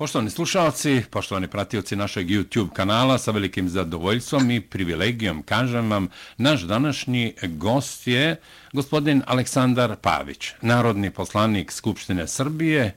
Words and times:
Poštovani 0.00 0.30
slušalci, 0.30 1.02
poštovani 1.10 1.48
pratioci 1.48 1.96
našeg 1.96 2.26
YouTube 2.26 2.72
kanala, 2.72 3.18
sa 3.18 3.30
velikim 3.30 3.68
zadovoljstvom 3.68 4.50
i 4.50 4.60
privilegijom 4.60 5.42
kažem 5.42 5.90
vam, 5.90 6.08
naš 6.36 6.60
današnji 6.60 7.34
gost 7.42 8.06
je 8.06 8.40
gospodin 8.72 9.22
Aleksandar 9.26 9.96
Pavić, 9.96 10.52
narodni 10.62 11.10
poslanik 11.10 11.72
Skupštine 11.72 12.26
Srbije 12.28 12.96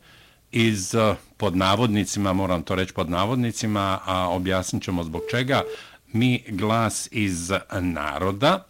iz 0.51 0.95
eh, 0.95 1.15
pod 1.37 1.55
navodnicima, 1.55 2.33
moram 2.33 2.63
to 2.63 2.75
reći 2.75 2.93
pod 2.93 3.09
navodnicima, 3.09 3.99
a 4.05 4.29
objasnit 4.29 4.83
ćemo 4.83 5.03
zbog 5.03 5.21
čega, 5.31 5.61
mi 6.13 6.43
glas 6.47 7.09
iz 7.11 7.51
naroda 7.81 8.65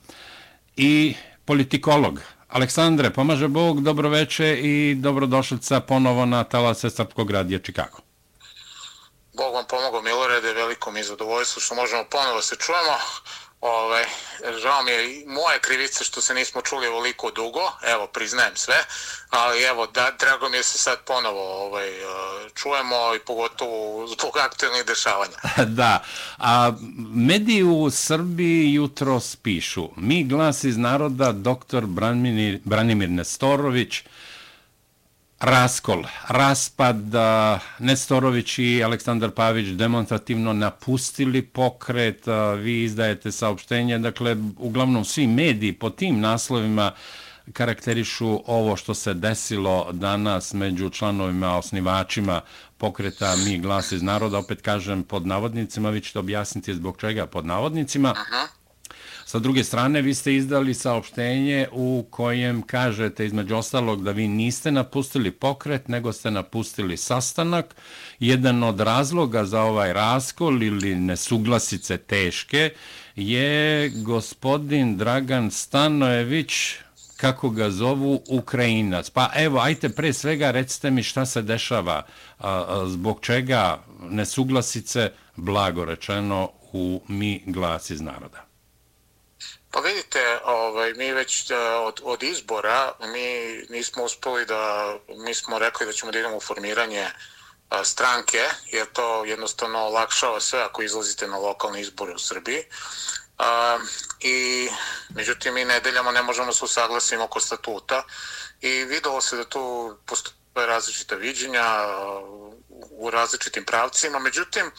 i 0.77 1.13
politikolog. 1.45 2.21
Aleksandre, 2.47 3.09
pomaže 3.09 3.47
Bog, 3.47 3.81
dobroveče 3.81 4.59
i 4.61 4.95
dobrodošlica 4.95 5.79
ponovo 5.79 6.25
na 6.25 6.43
talase 6.43 6.89
Srpkog 6.89 7.31
radija 7.31 7.59
Čikago. 7.59 8.12
Bog 9.33 9.53
vam 9.53 9.65
pomogao, 9.65 10.01
Milorede, 10.01 10.53
veliko 10.53 10.91
mi 10.91 10.99
je 10.99 11.03
zadovoljstvo 11.03 11.61
što 11.61 11.75
možemo 11.75 12.03
ponovo 12.03 12.41
se 12.41 12.55
čujemo. 12.55 12.97
Ove, 13.61 14.05
žao 14.61 14.83
mi 14.83 14.91
je 14.91 15.23
moje 15.27 15.59
krivice 15.59 16.03
što 16.03 16.21
se 16.21 16.33
nismo 16.33 16.61
čuli 16.61 16.87
ovoliko 16.87 17.31
dugo, 17.31 17.71
evo, 17.81 18.07
priznajem 18.07 18.55
sve, 18.55 18.75
ali 19.29 19.63
evo, 19.63 19.87
da, 19.87 20.11
drago 20.19 20.49
mi 20.49 20.57
je 20.57 20.63
se 20.63 20.77
sad 20.77 20.99
ponovo 21.07 21.65
ovaj, 21.65 21.89
e, 21.89 22.03
čujemo 22.55 23.15
i 23.15 23.19
pogotovo 23.19 24.07
zbog 24.07 24.37
aktualnih 24.37 24.85
dešavanja. 24.85 25.37
da, 25.79 26.03
a 26.37 26.71
mediji 27.13 27.63
u 27.63 27.89
Srbiji 27.91 28.73
jutro 28.73 29.19
spišu. 29.19 29.89
Mi 29.95 30.23
glas 30.23 30.63
iz 30.63 30.77
naroda, 30.77 31.31
doktor 31.31 31.85
Branimir, 31.85 32.59
Branimir 32.63 33.09
Nestorović, 33.09 34.03
raskol, 35.43 36.03
raspad, 36.27 36.97
Nestorović 37.79 38.59
i 38.59 38.83
Aleksandar 38.83 39.31
Pavić 39.31 39.67
demonstrativno 39.67 40.53
napustili 40.53 41.41
pokret, 41.41 42.23
vi 42.57 42.83
izdajete 42.83 43.31
saopštenje, 43.31 43.99
dakle, 43.99 44.35
uglavnom 44.57 45.05
svi 45.05 45.27
mediji 45.27 45.73
po 45.73 45.89
tim 45.89 46.19
naslovima 46.19 46.91
karakterišu 47.53 48.41
ovo 48.45 48.75
što 48.75 48.93
se 48.93 49.13
desilo 49.13 49.89
danas 49.91 50.53
među 50.53 50.89
članovima, 50.89 51.57
osnivačima 51.57 52.41
pokreta 52.77 53.35
Mi 53.35 53.59
glas 53.59 53.91
iz 53.91 54.01
naroda, 54.01 54.37
opet 54.37 54.61
kažem 54.61 55.03
pod 55.03 55.27
navodnicima, 55.27 55.89
vi 55.89 56.01
ćete 56.01 56.19
objasniti 56.19 56.73
zbog 56.73 56.97
čega 56.97 57.25
pod 57.25 57.45
navodnicima. 57.45 58.09
Aha. 58.09 58.62
Sa 59.33 59.39
druge 59.39 59.63
strane, 59.63 60.01
vi 60.01 60.13
ste 60.13 60.35
izdali 60.35 60.73
saopštenje 60.73 61.67
u 61.71 62.05
kojem 62.09 62.61
kažete 62.61 63.25
između 63.25 63.55
ostalog 63.55 64.03
da 64.03 64.11
vi 64.11 64.27
niste 64.27 64.71
napustili 64.71 65.31
pokret, 65.31 65.87
nego 65.87 66.13
ste 66.13 66.31
napustili 66.31 66.97
sastanak. 66.97 67.75
Jedan 68.19 68.63
od 68.63 68.79
razloga 68.79 69.45
za 69.45 69.61
ovaj 69.61 69.93
raskol 69.93 70.63
ili 70.63 70.95
nesuglasice 70.95 71.97
teške 71.97 72.69
je 73.15 73.89
gospodin 73.89 74.97
Dragan 74.97 75.51
Stanojević, 75.51 76.53
kako 77.17 77.49
ga 77.49 77.69
zovu, 77.69 78.21
Ukrajinac. 78.29 79.09
Pa 79.09 79.29
evo, 79.35 79.59
ajte 79.59 79.89
pre 79.89 80.13
svega 80.13 80.51
recite 80.51 80.91
mi 80.91 81.03
šta 81.03 81.25
se 81.25 81.41
dešava, 81.41 82.05
zbog 82.87 83.19
čega 83.21 83.83
nesuglasice, 84.09 85.11
blago 85.35 85.85
rečeno, 85.85 86.49
u 86.73 87.01
mi 87.07 87.43
glas 87.45 87.89
iz 87.89 88.01
naroda. 88.01 88.52
Pa 89.73 89.79
vidite, 89.79 90.39
ovaj, 90.43 90.93
mi 90.93 91.11
već 91.11 91.47
da, 91.47 91.79
od, 91.79 92.01
od 92.03 92.23
izbora, 92.23 92.93
mi 92.99 93.57
nismo 93.69 94.03
uspeli 94.03 94.45
da, 94.45 94.93
mi 95.17 95.33
smo 95.33 95.59
rekli 95.59 95.85
da 95.85 95.93
ćemo 95.93 96.11
da 96.11 96.19
idemo 96.19 96.37
u 96.37 96.41
formiranje 96.41 97.07
a, 97.69 97.83
stranke, 97.83 98.49
jer 98.71 98.87
to 98.93 99.25
jednostavno 99.25 99.79
olakšava 99.79 100.39
sve 100.39 100.61
ako 100.61 100.83
izlazite 100.83 101.27
na 101.27 101.37
lokalne 101.37 101.81
izbore 101.81 102.13
u 102.13 102.19
Srbiji. 102.19 102.63
A, 103.37 103.79
I, 104.19 104.69
međutim, 105.09 105.53
mi 105.53 105.65
nedeljama 105.65 106.11
ne 106.11 106.21
možemo 106.21 106.53
se 106.53 106.65
usaglasiti 106.65 107.17
oko 107.17 107.39
statuta 107.39 108.03
i 108.61 108.69
videlo 108.69 109.21
se 109.21 109.35
da 109.35 109.43
tu 109.43 109.97
postoje 110.05 110.67
različita 110.67 111.15
viđenja 111.15 111.65
u 112.91 113.09
različitim 113.09 113.65
pravcima. 113.65 114.19
Međutim, 114.19 114.71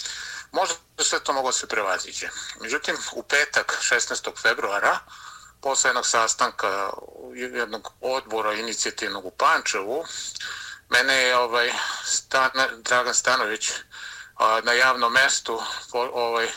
možda 0.55 0.75
sve 0.99 1.21
to 1.21 1.33
moglo 1.33 1.53
se 1.53 1.67
prevaziđe. 1.69 2.29
Međutim, 2.61 2.97
u 3.13 3.23
petak 3.23 3.79
16. 3.91 4.43
februara, 4.43 4.99
posle 5.61 5.89
jednog 5.89 6.07
sastanka 6.07 6.91
jednog 7.35 7.93
odbora 8.01 8.53
inicijativnog 8.53 9.27
u 9.27 9.31
Pančevu, 9.31 10.05
mene 10.89 11.15
je 11.15 11.37
ovaj, 11.37 11.73
Stan, 12.05 12.51
Dragan 12.77 13.15
Stanović 13.15 13.71
na 14.63 14.73
javnom 14.73 15.13
mestu 15.13 15.63
ovaj, 15.93 16.49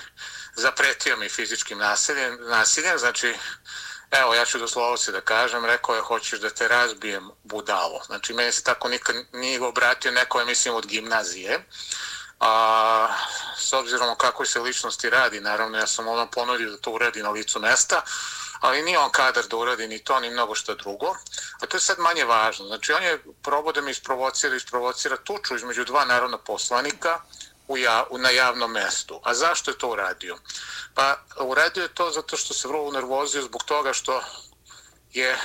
zapretio 0.56 1.18
mi 1.18 1.29
fizičkim 1.29 1.78
nasiljem, 1.78 2.38
nasiljem, 2.41 2.97
znači, 2.97 3.35
evo, 4.12 4.35
ja 4.35 4.46
ću 4.46 4.59
doslovo 4.59 4.97
se 4.97 5.12
da 5.12 5.22
kažem, 5.22 5.66
rekao 5.66 5.96
je, 5.96 6.02
hoćeš 6.02 6.40
da 6.40 6.50
te 6.50 6.68
razbijem 6.68 7.29
budalo. 7.44 8.02
Znači, 8.06 8.34
meni 8.34 8.52
se 8.52 8.64
tako 8.64 8.90
nikad 8.90 9.16
nije 9.34 9.62
obratio 9.62 10.12
neko, 10.12 10.46
mislim, 10.46 10.75
od 10.75 10.85
gimnazije. 10.85 11.66
A, 12.39 13.07
s 13.57 13.73
obzirom 13.73 14.09
o 14.09 14.15
kakvoj 14.15 14.47
se 14.47 14.59
ličnosti 14.59 15.09
radi, 15.09 15.39
naravno 15.39 15.77
ja 15.77 15.87
sam 15.87 16.07
ono 16.07 16.27
ponudio 16.31 16.71
da 16.71 16.77
to 16.77 16.91
uradi 16.91 17.23
na 17.23 17.29
licu 17.29 17.59
mesta, 17.59 18.01
ali 18.59 18.81
nije 18.81 18.99
on 18.99 19.11
kadar 19.11 19.45
da 19.47 19.57
uradi 19.57 19.87
ni 19.87 19.99
to, 19.99 20.19
ni 20.19 20.29
mnogo 20.29 20.55
što 20.55 20.75
drugo. 20.75 21.15
A 21.61 21.65
to 21.65 21.77
je 21.77 21.81
sad 21.81 21.99
manje 21.99 22.25
važno. 22.25 22.65
Znači 22.65 22.93
on 22.93 23.03
je 23.03 23.23
probao 23.43 23.71
da 23.71 23.81
mi 23.81 23.91
isprovocira, 23.91 24.55
isprovocira 24.55 25.17
tuču 25.17 25.55
između 25.55 25.85
dva 25.85 26.05
narodna 26.05 26.37
poslanika 26.37 27.19
u 27.67 27.77
ja, 27.77 28.05
u, 28.09 28.17
na 28.17 28.29
javnom 28.29 28.71
mestu. 28.71 29.21
A 29.23 29.33
zašto 29.33 29.71
je 29.71 29.77
to 29.77 29.89
uradio? 29.89 30.37
Pa 30.93 31.17
uradio 31.39 31.83
je 31.83 31.93
to 31.93 32.11
zato 32.11 32.37
što 32.37 32.53
se 32.53 32.67
vrlo 32.67 32.91
nervozio 32.91 33.41
zbog 33.41 33.63
toga 33.63 33.93
što 33.93 34.21
je 35.13 35.37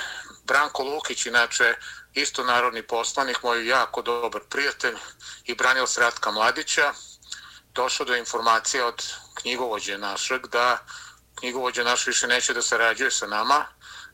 Branko 0.44 0.82
Lukić, 0.82 1.26
inače 1.26 1.74
isto 2.14 2.44
narodni 2.44 2.82
poslanik, 2.82 3.42
moj 3.42 3.68
jako 3.68 4.02
dobar 4.02 4.42
prijatelj 4.48 4.96
i 5.44 5.54
branil 5.54 5.86
Sratka 5.86 6.30
Mladića, 6.30 6.92
došao 7.74 8.06
do 8.06 8.16
informacije 8.16 8.84
od 8.84 9.12
knjigovođe 9.34 9.98
našeg 9.98 10.46
da 10.46 10.78
knjigovođe 11.34 11.84
naš 11.84 12.06
više 12.06 12.26
neće 12.26 12.54
da 12.54 12.62
sarađuje 12.62 13.10
sa 13.10 13.26
nama, 13.26 13.64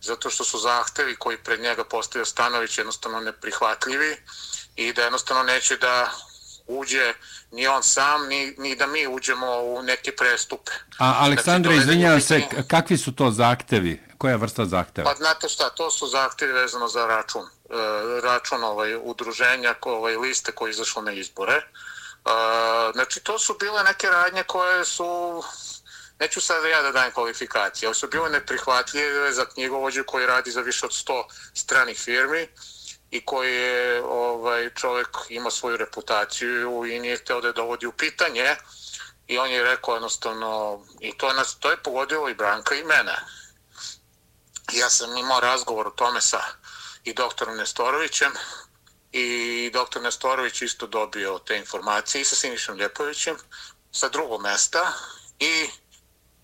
zato 0.00 0.31
što 0.31 0.44
su 0.44 0.58
zahtevi 0.58 1.16
koji 1.16 1.38
pred 1.38 1.60
njega 1.60 1.84
postavio 1.84 2.25
Stanović 2.25 2.78
jednostavno 2.78 3.20
neprihvatljivi 3.20 4.16
i 4.76 4.92
da 4.92 5.03
jednostavno 5.03 5.42
neće 5.42 5.76
da 5.76 6.10
uđe 6.66 7.14
ni 7.50 7.66
on 7.66 7.82
sam, 7.82 8.28
ni, 8.28 8.54
ni 8.58 8.76
da 8.76 8.87
mi 8.87 9.06
uđemo 9.06 9.47
u 9.62 9.82
neke 9.82 10.16
prestupe. 10.16 10.72
A 10.98 11.14
Aleksandre, 11.19 11.75
znači, 11.75 11.84
izvinjavam 11.84 12.20
se, 12.20 12.42
kakvi 12.69 12.98
su 12.98 13.14
to 13.14 13.31
zahtevi? 13.31 14.03
Koja 14.19 14.31
je 14.31 14.37
vrsta 14.37 14.64
zahteva? 14.64 15.10
Pa 15.10 15.16
znate 15.16 15.48
šta, 15.48 15.70
to 15.70 15.91
su 15.91 16.06
zahtevi 16.06 16.53
vezano 16.53 16.88
za 16.88 17.06
račun. 17.06 17.42
E, 17.70 18.20
račun 18.20 18.64
ovaj, 18.64 18.96
udruženja, 19.02 19.74
ovaj, 19.80 20.16
liste 20.16 20.52
koji 20.52 20.70
izašlo 20.70 21.02
na 21.02 21.12
izbore. 21.12 21.54
E, 21.54 21.62
znači, 22.92 23.20
to 23.20 23.38
su 23.38 23.56
bile 23.60 23.82
neke 23.82 24.08
radnje 24.08 24.42
koje 24.42 24.84
su 24.84 25.42
neću 26.20 26.40
sad 26.40 26.64
ja 26.64 26.82
da 26.82 26.92
dajem 26.92 27.12
kvalifikacije, 27.12 27.86
ali 27.86 27.94
su 27.94 28.08
bile 28.08 28.30
neprihvatljive 28.30 29.32
za 29.32 29.44
knjigovođu 29.44 30.04
koji 30.04 30.26
radi 30.26 30.50
za 30.50 30.60
više 30.60 30.86
od 30.86 30.92
100 30.92 31.24
stranih 31.54 31.98
firmi 31.98 32.48
i 33.10 33.24
koji 33.24 33.54
je 33.54 34.02
ovaj, 34.02 34.70
čovjek 34.74 35.08
ima 35.28 35.50
svoju 35.50 35.76
reputaciju 35.76 36.86
i 36.86 37.00
nije 37.00 37.16
hteo 37.16 37.40
da 37.40 37.48
je 37.48 37.52
dovodi 37.52 37.86
u 37.86 37.92
pitanje 37.92 38.56
i 39.26 39.38
on 39.38 39.50
je 39.50 39.64
rekao 39.64 39.94
jednostavno 39.94 40.82
i 41.00 41.18
to, 41.18 41.32
nas, 41.32 41.56
to 41.58 41.70
je 41.70 41.82
pogodilo 41.82 42.28
i 42.28 42.34
Branka 42.34 42.74
i 42.74 42.84
mene. 42.84 43.16
Ja 44.72 44.90
sam 44.90 45.16
imao 45.16 45.40
razgovor 45.40 45.86
o 45.86 45.90
tome 45.90 46.20
sa 46.20 46.42
i 47.04 47.14
doktorom 47.14 47.56
Nestorovićem. 47.56 48.32
I 49.12 49.70
doktor 49.72 50.03
Nestorović 50.03 50.62
isto 50.62 50.86
dobio 50.86 51.38
te 51.38 51.56
informacije 51.56 52.22
i 52.22 52.25
sa 52.25 52.37
Sinišom 52.37 52.78
Ljepovićem 52.78 53.37
sa 53.93 54.08
drugog 54.08 54.43
mesta. 54.43 54.93
I 55.38 55.70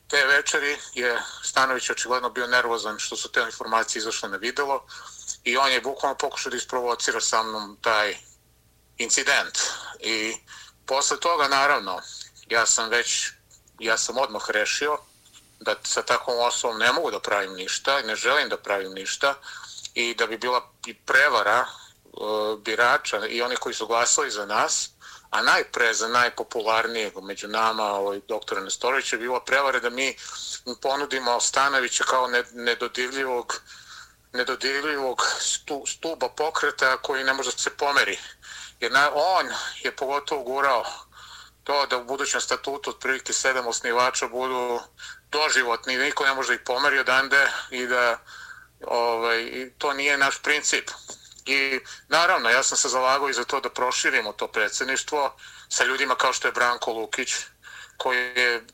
te 0.08 0.26
večeri 0.26 0.78
je 0.94 1.22
Stanović 1.42 1.90
očigledno 1.90 2.30
bio 2.30 2.46
nervozan 2.46 2.98
što 2.98 3.16
su 3.16 3.32
te 3.32 3.40
informacije 3.40 4.00
izašle 4.00 4.28
na 4.28 4.36
videlo 4.36 4.86
i 5.44 5.56
on 5.56 5.72
je 5.72 5.80
bukvalno 5.80 6.16
pokušao 6.18 6.50
da 6.50 6.56
isprovocira 6.56 7.20
sa 7.20 7.42
mnom 7.42 7.78
taj 7.80 8.16
incident. 8.98 9.58
I 10.00 10.36
posle 10.86 11.20
toga, 11.20 11.48
naravno, 11.48 12.00
ja 12.48 12.66
sam 12.66 12.90
već, 12.90 13.30
ja 13.78 13.98
sam 13.98 14.18
odmah 14.18 14.50
rešio 14.50 14.98
da 15.60 15.74
sa 15.82 16.02
takvom 16.02 16.38
osobom 16.38 16.78
ne 16.78 16.92
mogu 16.92 17.10
da 17.10 17.20
pravim 17.20 17.54
ništa 17.54 18.00
i 18.00 18.06
ne 18.06 18.16
želim 18.16 18.48
da 18.48 18.56
pravim 18.56 18.92
ništa 18.92 19.34
i 19.94 20.14
da 20.14 20.26
bi 20.26 20.38
bila 20.38 20.70
i 20.86 20.94
prevara 20.94 21.66
e, 21.66 21.66
birača 22.58 23.26
i 23.26 23.42
oni 23.42 23.56
koji 23.56 23.74
su 23.74 23.86
glasali 23.86 24.30
za 24.30 24.46
nas, 24.46 24.90
a 25.30 25.42
najpre 25.42 25.94
za 25.94 26.08
najpopularnijeg 26.08 27.12
među 27.22 27.48
nama, 27.48 27.84
ovaj, 27.84 28.20
doktora 28.28 28.60
Nestorovića, 28.60 29.16
je 29.16 29.20
bila 29.20 29.44
prevara 29.44 29.80
da 29.80 29.90
mi 29.90 30.16
ponudimo 30.82 31.40
Stanovića 31.40 32.04
kao 32.04 32.28
nedodirljivog 32.52 33.60
nedodirljivog 34.34 35.22
stu, 35.40 35.84
stuba 35.86 36.28
pokreta 36.28 36.96
koji 36.96 37.24
ne 37.24 37.32
može 37.32 37.50
da 37.50 37.58
se 37.58 37.70
pomeri. 37.70 38.18
Jer 38.80 38.92
na, 38.92 39.10
on 39.14 39.46
je 39.82 39.96
pogotovo 39.96 40.42
gurao 40.42 40.84
to 41.64 41.86
da 41.86 41.98
u 41.98 42.04
budućem 42.04 42.40
statutu 42.40 42.90
otprilike 42.90 43.32
sedam 43.32 43.66
osnivača 43.66 44.28
budu 44.28 44.80
doživotni, 45.30 45.96
niko 45.96 46.24
ne 46.24 46.34
može 46.34 46.54
ih 46.54 46.60
pomeri 46.64 46.98
odande 46.98 47.48
i 47.70 47.86
da 47.86 48.18
ovaj, 48.86 49.70
to 49.78 49.92
nije 49.92 50.18
naš 50.18 50.42
princip. 50.42 50.90
I 51.46 51.80
naravno, 52.08 52.48
ja 52.50 52.62
sam 52.62 52.78
se 52.78 52.88
zalagao 52.88 53.28
i 53.28 53.32
za 53.32 53.44
to 53.44 53.60
da 53.60 53.70
proširimo 53.70 54.32
to 54.32 54.46
predsjedništvo 54.48 55.36
sa 55.68 55.84
ljudima 55.84 56.14
kao 56.14 56.32
što 56.32 56.48
je 56.48 56.52
Branko 56.52 56.92
Lukić, 56.92 57.34
koji 57.96 58.18
je 58.18 58.64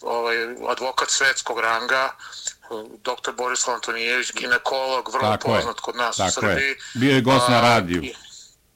ovaj, 0.00 0.36
advokat 0.68 1.10
svetskog 1.10 1.60
ranga, 1.60 2.12
dr. 3.02 3.32
Borislav 3.36 3.74
Antonijević, 3.74 4.32
ginekolog, 4.32 5.10
vrlo 5.12 5.28
tako 5.28 5.48
poznat 5.48 5.76
je. 5.76 5.82
kod 5.82 5.96
nas 5.96 6.16
tako 6.16 6.28
u 6.28 6.32
Srbiji. 6.32 6.68
Je. 6.68 6.76
Bio 6.94 7.14
je 7.14 7.20
gost 7.20 7.48
na 7.48 7.60
radiju. 7.60 8.02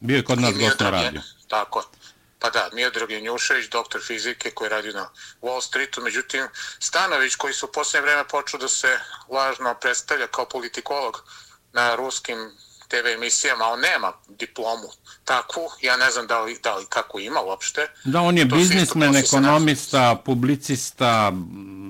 Bio 0.01 0.17
je 0.17 0.25
kod 0.25 0.41
nas 0.41 0.55
gost 0.59 0.81
na 0.81 0.91
radiju. 0.91 1.21
Tako 1.49 1.79
je. 1.79 1.98
Pa 2.39 2.51
da, 2.51 2.71
Miodrag 2.73 3.11
Janjušević, 3.11 3.69
doktor 3.69 4.01
fizike 4.07 4.51
koji 4.51 4.71
radi 4.71 4.93
na 4.93 5.11
Wall 5.43 5.61
Streetu, 5.61 6.01
međutim 6.03 6.49
Stanović 6.81 7.35
koji 7.35 7.55
su 7.55 7.67
u 7.67 7.73
posljednje 7.73 8.07
vreme 8.07 8.29
počeo 8.29 8.61
da 8.61 8.69
se 8.69 9.01
lažno 9.29 9.75
predstavlja 9.75 10.27
kao 10.27 10.49
politikolog 10.49 11.25
na 11.73 11.95
ruskim 11.95 12.59
TV 12.89 13.07
emisijama, 13.15 13.65
on 13.73 13.81
nema 13.81 14.13
diplomu 14.29 14.89
takvu, 15.25 15.63
ja 15.83 15.97
ne 15.97 16.11
znam 16.11 16.27
da 16.27 16.41
li, 16.41 16.59
da 16.63 16.77
li 16.77 16.87
kako 16.89 17.19
ima 17.19 17.41
uopšte. 17.41 17.87
Da, 18.05 18.21
on 18.21 18.39
je 18.39 18.49
to 18.49 18.57
biznismen, 18.57 19.17
ekonomista, 19.17 20.01
naš... 20.01 20.19
publicista, 20.25 21.33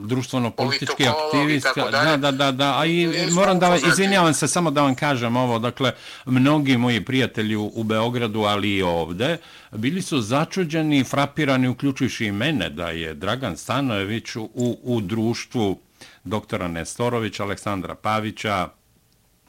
društveno-politički 0.05 1.07
aktivista. 1.09 1.91
Da, 1.91 2.17
da, 2.17 2.31
da, 2.31 2.53
da, 2.53 2.79
a 2.79 2.87
i 2.87 3.03
I 3.03 3.31
moram 3.31 3.59
da, 3.59 3.77
izvinjavam 3.89 4.35
se, 4.35 4.49
samo 4.49 4.71
da 4.71 4.83
vam 4.83 4.95
kažem 4.95 5.37
ovo, 5.37 5.59
dakle, 5.59 5.93
mnogi 6.25 6.77
moji 6.77 7.05
prijatelji 7.05 7.57
u 7.57 7.83
Beogradu, 7.83 8.41
ali 8.41 8.77
i 8.77 8.83
ovde, 8.83 9.37
bili 9.73 10.03
su 10.03 10.21
začuđeni, 10.21 11.05
frapirani, 11.05 11.69
uključujući 11.69 12.27
i 12.27 12.33
mene, 12.33 12.71
da 12.71 12.89
je 12.89 13.15
Dragan 13.15 13.57
Stanojević 13.57 14.37
u, 14.37 14.79
u 14.83 15.01
društvu 15.01 15.79
doktora 16.25 16.69
Nestorovića, 16.69 17.43
Aleksandra 17.43 17.95
Pavića, 17.95 18.69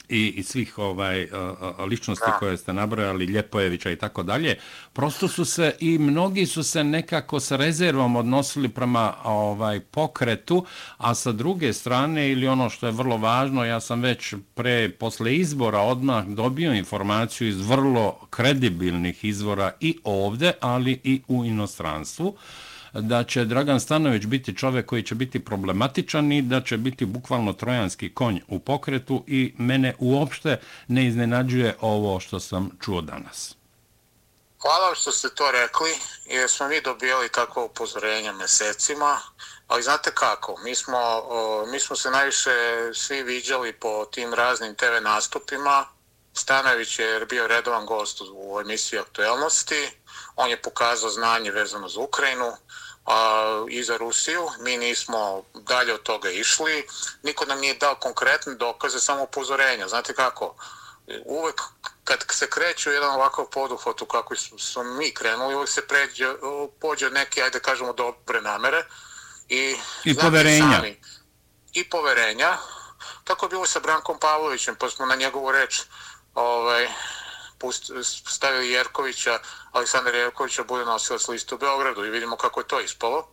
i, 0.10 0.34
i 0.38 0.44
svih 0.44 0.78
ovaj 0.78 1.28
ličnosti 1.88 2.26
da. 2.28 2.38
koje 2.38 2.58
ste 2.58 2.74
nabrojali, 2.74 3.26
Ljepojevića 3.26 3.92
i 3.92 3.96
tako 3.96 4.24
dalje, 4.24 4.58
prosto 4.94 5.28
su 5.28 5.46
se 5.46 5.76
i 5.80 5.98
mnogi 5.98 6.46
su 6.46 6.64
se 6.64 6.84
nekako 6.84 7.40
sa 7.40 7.56
rezervom 7.56 8.16
odnosili 8.16 8.70
prema 8.70 9.14
ovaj 9.24 9.80
pokretu, 9.80 10.66
a 10.98 11.16
sa 11.16 11.32
druge 11.32 11.74
strane 11.74 12.32
ili 12.32 12.48
ono 12.48 12.70
što 12.70 12.86
je 12.86 12.92
vrlo 12.92 13.18
važno, 13.18 13.66
ja 13.66 13.80
sam 13.80 14.02
već 14.02 14.34
pre 14.54 14.90
posle 14.90 15.36
izbora 15.36 15.80
odmah 15.80 16.26
dobio 16.26 16.74
informaciju 16.74 17.48
iz 17.48 17.68
vrlo 17.68 18.20
kredibilnih 18.30 19.26
izvora 19.26 19.72
i 19.80 19.98
ovde, 20.04 20.52
ali 20.62 21.00
i 21.04 21.22
u 21.28 21.46
inostranstvu 21.46 22.36
da 22.94 23.24
će 23.24 23.46
Dragan 23.46 23.80
Stanović 23.80 24.26
biti 24.26 24.56
čovjek 24.58 24.86
koji 24.86 25.04
će 25.04 25.16
biti 25.16 25.46
problematičan 25.46 26.32
i 26.32 26.42
da 26.42 26.62
će 26.62 26.78
biti 26.78 27.06
bukvalno 27.06 27.54
trojanski 27.54 28.14
konj 28.14 28.42
u 28.48 28.60
pokretu 28.60 29.24
i 29.28 29.54
mene 29.58 29.96
uopšte 30.00 30.60
ne 30.88 31.08
iznenađuje 31.08 31.76
ovo 31.82 32.20
što 32.20 32.40
sam 32.40 32.70
čuo 32.82 33.02
danas. 33.02 33.56
Hvala 34.62 34.96
što 34.96 35.12
ste 35.12 35.30
to 35.30 35.52
rekli, 35.52 35.92
jer 36.26 36.50
smo 36.50 36.68
mi 36.68 36.82
dobijali 36.82 37.30
takvo 37.30 37.66
upozorenje 37.66 38.32
mesecima, 38.32 39.20
ali 39.68 39.84
znate 39.84 40.12
kako, 40.14 40.58
mi 40.64 40.76
smo, 40.76 41.00
mi 41.72 41.80
smo 41.80 41.96
se 41.96 42.12
najviše 42.12 42.52
svi 42.94 43.24
viđali 43.24 43.74
po 43.74 44.06
tim 44.06 44.34
raznim 44.34 44.76
TV 44.76 45.04
nastupima, 45.04 45.86
Stanović 46.34 47.00
je 47.00 47.26
bio 47.26 47.48
redovan 47.48 47.86
gost 47.86 48.22
u 48.34 48.60
emisiji 48.62 49.00
aktuelnosti, 49.00 49.92
on 50.40 50.50
je 50.50 50.62
pokazao 50.62 51.10
znanje 51.10 51.52
vezano 51.52 51.90
za 51.90 52.00
Ukrajinu 52.00 52.52
a, 53.06 53.66
i 53.70 53.84
za 53.84 53.98
Rusiju. 53.98 54.50
Mi 54.60 54.78
nismo 54.78 55.44
dalje 55.54 55.94
od 55.94 56.04
toga 56.04 56.30
išli. 56.30 56.88
Niko 57.24 57.46
nam 57.46 57.60
nije 57.60 57.74
dao 57.74 57.96
konkretne 57.96 58.56
dokaze, 58.56 59.00
samo 59.00 59.24
upozorenja. 59.24 59.88
Znate 59.88 60.14
kako? 60.14 60.56
Uvek 61.26 61.62
kad 62.04 62.26
se 62.32 62.50
kreće 62.50 62.90
u 62.90 62.94
jedan 62.94 63.10
ovakav 63.10 63.46
poduhvat 63.46 64.02
u 64.02 64.06
kako 64.06 64.36
smo 64.36 64.84
mi 64.84 65.14
krenuli, 65.14 65.56
uvek 65.56 65.70
se 65.70 65.88
pređe, 65.88 66.28
pođe 66.82 67.06
od 67.08 67.14
neke, 67.14 67.42
ajde 67.42 67.60
kažemo, 67.60 67.94
dobre 67.94 68.42
namere. 68.42 68.86
I, 69.50 69.76
I 70.04 70.16
poverenja. 70.16 70.76
Sami, 70.76 71.02
I 71.74 71.90
poverenja. 71.90 72.58
Tako 73.24 73.46
je 73.46 73.50
bilo 73.50 73.66
sa 73.66 73.80
Brankom 73.80 74.20
Pavlovićem, 74.20 74.76
pa 74.76 74.90
smo 74.90 75.06
na 75.06 75.16
njegovu 75.16 75.52
reč 75.52 75.82
ovaj, 76.36 76.88
stavili 78.28 78.72
Jerkovića, 78.72 79.40
Aleksandar 79.72 80.16
Jerkovića 80.16 80.64
bude 80.64 80.86
nosilac 80.86 81.28
liste 81.28 81.56
u 81.56 81.58
Beogradu 81.58 82.06
i 82.06 82.10
vidimo 82.10 82.38
kako 82.38 82.60
je 82.60 82.68
to 82.68 82.80
ispalo. 82.80 83.28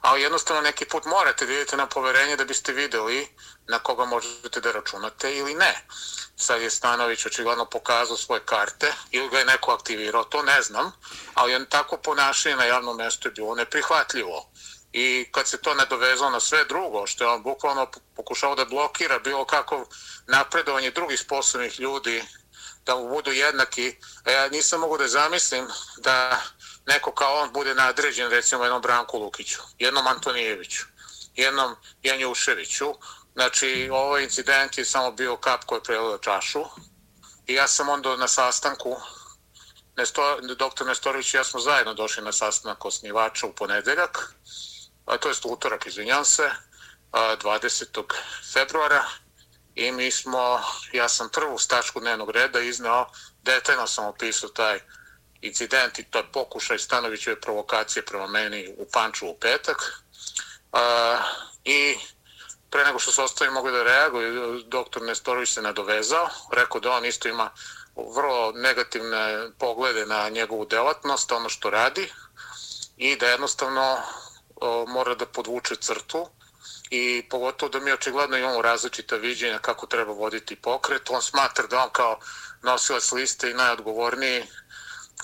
Ali 0.00 0.22
jednostavno 0.22 0.62
neki 0.62 0.84
put 0.84 1.04
morate 1.04 1.46
da 1.46 1.52
idete 1.52 1.76
na 1.76 1.86
poverenje 1.86 2.36
da 2.36 2.44
biste 2.44 2.72
videli 2.72 3.28
na 3.68 3.78
koga 3.78 4.04
možete 4.04 4.60
da 4.60 4.72
računate 4.72 5.36
ili 5.36 5.54
ne. 5.54 5.86
Sad 6.36 6.62
je 6.62 6.70
Stanović 6.70 7.26
očigledno 7.26 7.64
pokazao 7.64 8.16
svoje 8.16 8.40
karte 8.44 8.92
ili 9.10 9.28
ga 9.28 9.38
je 9.38 9.44
neko 9.44 9.72
aktivirao, 9.72 10.24
to 10.24 10.42
ne 10.42 10.62
znam, 10.62 10.92
ali 11.34 11.54
on 11.54 11.66
tako 11.66 11.96
ponašanje 11.96 12.56
na 12.56 12.64
javnom 12.64 12.96
mjestu 12.96 13.28
je 13.28 13.32
bilo 13.32 13.54
neprihvatljivo. 13.54 14.50
I 14.92 15.28
kad 15.32 15.48
se 15.48 15.58
to 15.58 15.74
nadovezalo 15.74 16.30
na 16.30 16.40
sve 16.40 16.64
drugo, 16.64 17.06
što 17.06 17.24
je 17.24 17.30
on 17.30 17.42
bukvalno 17.42 17.90
pokušao 18.16 18.54
da 18.54 18.64
blokira 18.64 19.18
bilo 19.18 19.44
kakvo 19.44 19.86
napredovanje 20.26 20.90
drugih 20.90 21.20
sposobnih 21.20 21.80
ljudi 21.80 22.24
da 22.88 22.96
mu 22.96 23.08
budu 23.08 23.32
jednaki. 23.32 23.96
A 24.24 24.30
ja 24.30 24.48
nisam 24.48 24.80
mogu 24.80 24.98
da 24.98 25.08
zamislim 25.08 25.66
da 25.96 26.40
neko 26.86 27.12
kao 27.12 27.34
on 27.34 27.52
bude 27.52 27.74
nadređen 27.74 28.30
recimo 28.30 28.64
jednom 28.64 28.82
Branku 28.82 29.18
Lukiću, 29.18 29.60
jednom 29.78 30.06
Antonijeviću, 30.06 30.84
jednom 31.34 31.76
Janjuševiću. 32.02 32.94
Znači, 33.34 33.88
ovaj 33.92 34.22
incident 34.22 34.78
je 34.78 34.84
samo 34.84 35.12
bio 35.12 35.36
kap 35.36 35.64
koji 35.64 35.78
je 35.78 35.82
prelila 35.82 36.18
čašu. 36.18 36.64
I 37.46 37.54
ja 37.54 37.68
sam 37.68 37.88
onda 37.88 38.16
na 38.16 38.28
sastanku, 38.28 38.96
Nesto, 39.96 40.40
doktor 40.40 40.86
Nestorović 40.86 41.34
i 41.34 41.36
ja 41.36 41.44
smo 41.44 41.60
zajedno 41.60 41.94
došli 41.94 42.24
na 42.24 42.32
sastanak 42.32 42.84
osnivača 42.84 43.46
u 43.46 43.52
ponedeljak, 43.52 44.34
a 45.06 45.18
to 45.18 45.28
je 45.28 45.34
utorak, 45.44 45.86
izvinjam 45.86 46.24
se, 46.24 46.50
20. 47.12 48.04
februara, 48.52 49.04
i 49.78 49.92
mi 49.92 50.10
smo, 50.10 50.60
ja 50.92 51.08
sam 51.08 51.28
prvu 51.28 51.58
stačku 51.58 52.00
dnevnog 52.00 52.30
reda 52.30 52.60
iznao, 52.60 53.10
detaljno 53.42 53.86
sam 53.86 54.06
opisao 54.06 54.48
taj 54.48 54.80
incident 55.40 55.98
i 55.98 56.04
to 56.04 56.18
je 56.18 56.32
pokušaj 56.32 56.78
Stanovićeve 56.78 57.40
provokacije 57.40 58.04
prema 58.04 58.26
meni 58.26 58.74
u 58.78 58.86
Panču 58.92 59.26
u 59.26 59.36
petak. 59.40 60.02
Uh, 60.72 60.80
I 61.64 61.96
pre 62.70 62.84
nego 62.84 62.98
što 62.98 63.12
se 63.12 63.22
ostavi 63.22 63.50
mogli 63.50 63.72
da 63.72 63.82
reaguju, 63.82 64.62
doktor 64.66 65.02
Nestorović 65.02 65.54
se 65.54 65.62
nadovezao, 65.62 66.28
rekao 66.52 66.80
da 66.80 66.90
on 66.90 67.04
isto 67.04 67.28
ima 67.28 67.50
vrlo 67.96 68.52
negativne 68.52 69.50
poglede 69.58 70.06
na 70.06 70.28
njegovu 70.28 70.64
delatnost, 70.64 71.32
ono 71.32 71.48
što 71.48 71.70
radi, 71.70 72.12
i 72.96 73.16
da 73.16 73.26
jednostavno 73.26 73.98
o, 74.56 74.86
mora 74.88 75.14
da 75.14 75.26
podvuče 75.26 75.76
crtu 75.76 76.28
i 76.90 77.22
pogotovo 77.30 77.70
da 77.70 77.80
mi 77.80 77.92
očigledno 77.92 78.36
imamo 78.36 78.62
različita 78.62 79.16
viđenja 79.16 79.58
kako 79.58 79.86
treba 79.86 80.12
voditi 80.12 80.56
pokret. 80.56 81.10
On 81.10 81.22
smatra 81.22 81.66
da 81.66 81.82
on 81.82 81.90
kao 81.92 82.18
nosilac 82.62 83.12
liste 83.12 83.50
i 83.50 83.54
najodgovorniji 83.54 84.44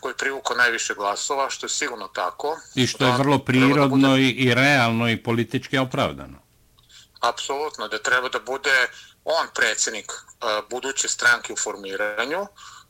koji 0.00 0.14
privuko 0.14 0.54
najviše 0.54 0.94
glasova, 0.94 1.50
što 1.50 1.66
je 1.66 1.70
sigurno 1.70 2.08
tako. 2.08 2.56
I 2.74 2.86
što 2.86 3.06
je 3.06 3.12
vrlo 3.12 3.38
prirodno 3.38 4.08
bude... 4.08 4.22
i 4.22 4.54
realno 4.54 5.10
i 5.10 5.22
politički 5.22 5.78
opravdano. 5.78 6.38
Apsolutno, 7.20 7.88
da 7.88 7.98
treba 7.98 8.28
da 8.28 8.40
bude 8.40 8.88
on 9.24 9.46
predsjednik 9.54 10.12
uh, 10.12 10.68
buduće 10.70 11.08
stranke 11.08 11.52
u 11.52 11.56
formiranju, 11.56 12.46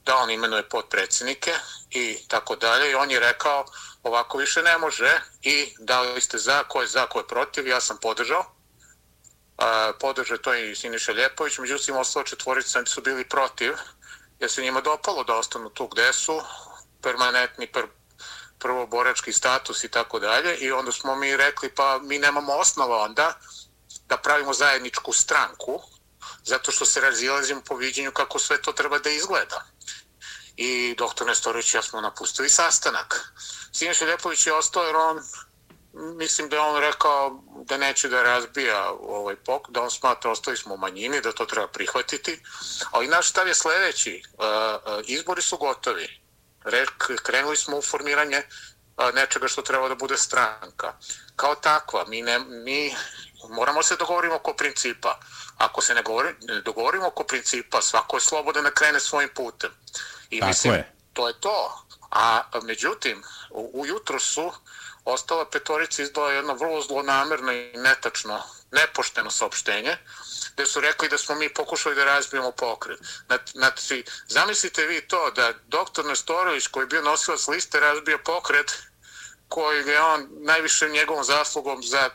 da 0.07 0.17
on 0.17 0.31
imenuje 0.31 0.69
podpredsjednike 0.69 1.51
i 1.91 2.19
tako 2.29 2.57
dalje. 2.57 2.91
I 2.91 2.95
on 2.95 3.11
je 3.11 3.21
rekao 3.21 3.65
ovako 4.03 4.39
više 4.39 4.63
ne 4.63 4.79
može 4.79 5.21
i 5.43 5.75
da 5.79 6.01
li 6.01 6.21
ste 6.21 6.39
za, 6.39 6.65
ko 6.69 6.81
je 6.81 6.89
za, 6.89 7.07
ko 7.07 7.19
je 7.19 7.27
protiv, 7.27 7.67
ja 7.67 7.81
sam 7.81 7.99
podržao 8.03 8.54
podržao 10.01 10.39
to 10.39 10.55
i 10.55 10.75
Siniša 10.75 11.13
Ljepović, 11.13 11.59
međutim 11.59 11.97
ostalo 11.97 12.25
četvorica 12.25 12.87
su 12.87 13.03
bili 13.03 13.29
protiv, 13.29 13.73
jer 14.41 14.51
se 14.51 14.63
njima 14.63 14.81
dopalo 14.81 15.25
da 15.25 15.35
ostanu 15.35 15.71
tu 15.71 15.87
gde 15.87 16.13
su, 16.13 16.43
permanentni 17.03 17.73
pr 17.73 17.87
prvoborački 18.59 19.33
status 19.33 19.85
i 19.85 19.89
tako 19.89 20.19
dalje, 20.19 20.57
i 20.57 20.73
onda 20.73 20.93
smo 20.93 21.17
mi 21.17 21.37
rekli 21.37 21.75
pa 21.75 21.99
mi 21.99 22.19
nemamo 22.19 22.53
osnova 22.53 23.03
onda 23.03 23.39
da 24.09 24.17
pravimo 24.17 24.55
zajedničku 24.55 25.13
stranku, 25.13 25.83
zato 26.45 26.73
što 26.73 26.87
se 26.87 27.01
razilazimo 27.01 27.61
po 27.61 27.77
viđenju 27.77 28.13
kako 28.13 28.39
sve 28.39 28.63
to 28.63 28.73
treba 28.73 28.99
da 28.99 29.11
izgleda. 29.11 29.65
I 30.57 30.95
doktor 30.99 31.27
Nestorović 31.27 31.75
ja 31.75 31.83
smo 31.83 32.01
napustili 32.01 32.49
sastanak. 32.49 33.33
Siniša 33.73 34.05
Ljepović 34.05 34.47
je 34.47 34.55
ostao 34.55 34.85
jer 34.85 34.97
on 34.97 35.23
mislim 35.95 36.49
da 36.49 36.63
on 36.63 36.81
rekao 36.81 37.43
da 37.65 37.77
neće 37.77 38.09
da 38.09 38.23
razbija 38.23 38.91
ovaj 39.01 39.37
pok, 39.37 39.71
da 39.71 39.83
on 39.83 39.91
smatra 39.91 40.31
ostali 40.31 40.57
smo 40.57 40.75
u 40.75 40.79
manjini, 40.79 41.21
da 41.21 41.33
to 41.33 41.47
treba 41.47 41.69
prihvatiti. 41.69 42.41
Ali 42.91 43.09
naš 43.09 43.29
stav 43.29 43.49
je 43.49 43.55
sljedeći, 43.55 44.23
izbori 45.05 45.43
su 45.43 45.57
gotovi. 45.57 46.21
krenuli 47.23 47.57
smo 47.57 47.79
u 47.79 47.83
formiranje 47.83 48.43
nečega 49.15 49.49
što 49.49 49.63
treba 49.63 49.89
da 49.89 49.95
bude 49.95 50.17
stranka. 50.17 50.93
Kao 51.37 51.55
takva, 51.55 52.05
mi, 52.09 52.23
ne, 52.23 52.39
mi 52.39 52.95
moramo 53.51 53.83
se 53.83 53.97
dogovorimo 53.97 54.35
oko 54.35 54.55
principa. 54.55 55.21
Ako 55.57 55.83
se 55.83 55.95
ne, 55.95 56.03
govori, 56.03 56.29
dogovorimo 56.65 57.07
oko 57.07 57.25
principa, 57.25 57.83
svako 57.83 58.17
je 58.17 58.21
slobodan 58.21 58.65
da 58.65 58.71
krene 58.71 59.01
svojim 59.01 59.31
putem. 59.35 59.71
I 60.31 60.41
Tako 60.41 60.49
mislim, 60.49 60.75
je. 60.75 60.93
to 61.13 61.29
je 61.29 61.41
to. 61.41 61.87
A 62.11 62.43
međutim, 62.63 63.23
u, 63.55 63.71
ujutru 63.81 64.19
su 64.21 64.53
ostala 65.05 65.45
petorica 65.51 66.03
izdala 66.03 66.33
jedno 66.33 66.55
vrlo 66.55 66.83
zlonamerno 66.83 67.53
i 67.53 67.73
netačno, 67.77 68.41
nepošteno 68.73 69.31
saopštenje, 69.31 69.97
gde 70.55 70.67
su 70.67 70.81
rekli 70.81 71.09
da 71.09 71.19
smo 71.19 71.35
mi 71.35 71.49
pokušali 71.49 71.95
da 71.95 72.05
razbijemo 72.05 72.51
pokret. 72.51 72.99
Znači, 73.53 74.05
zamislite 74.29 74.87
vi 74.87 75.01
to 75.09 75.31
da 75.31 75.53
doktor 75.67 76.05
Nestorović 76.05 76.67
koji 76.67 76.83
je 76.83 76.87
bio 76.87 77.03
nosilac 77.03 77.49
liste 77.49 77.81
razbio 77.81 78.19
pokret 78.25 78.73
koji 79.49 79.89
je 79.89 80.03
on 80.03 80.29
najviše 80.31 80.89
njegovom 80.89 81.25
zaslugom 81.25 81.83
za 81.83 82.11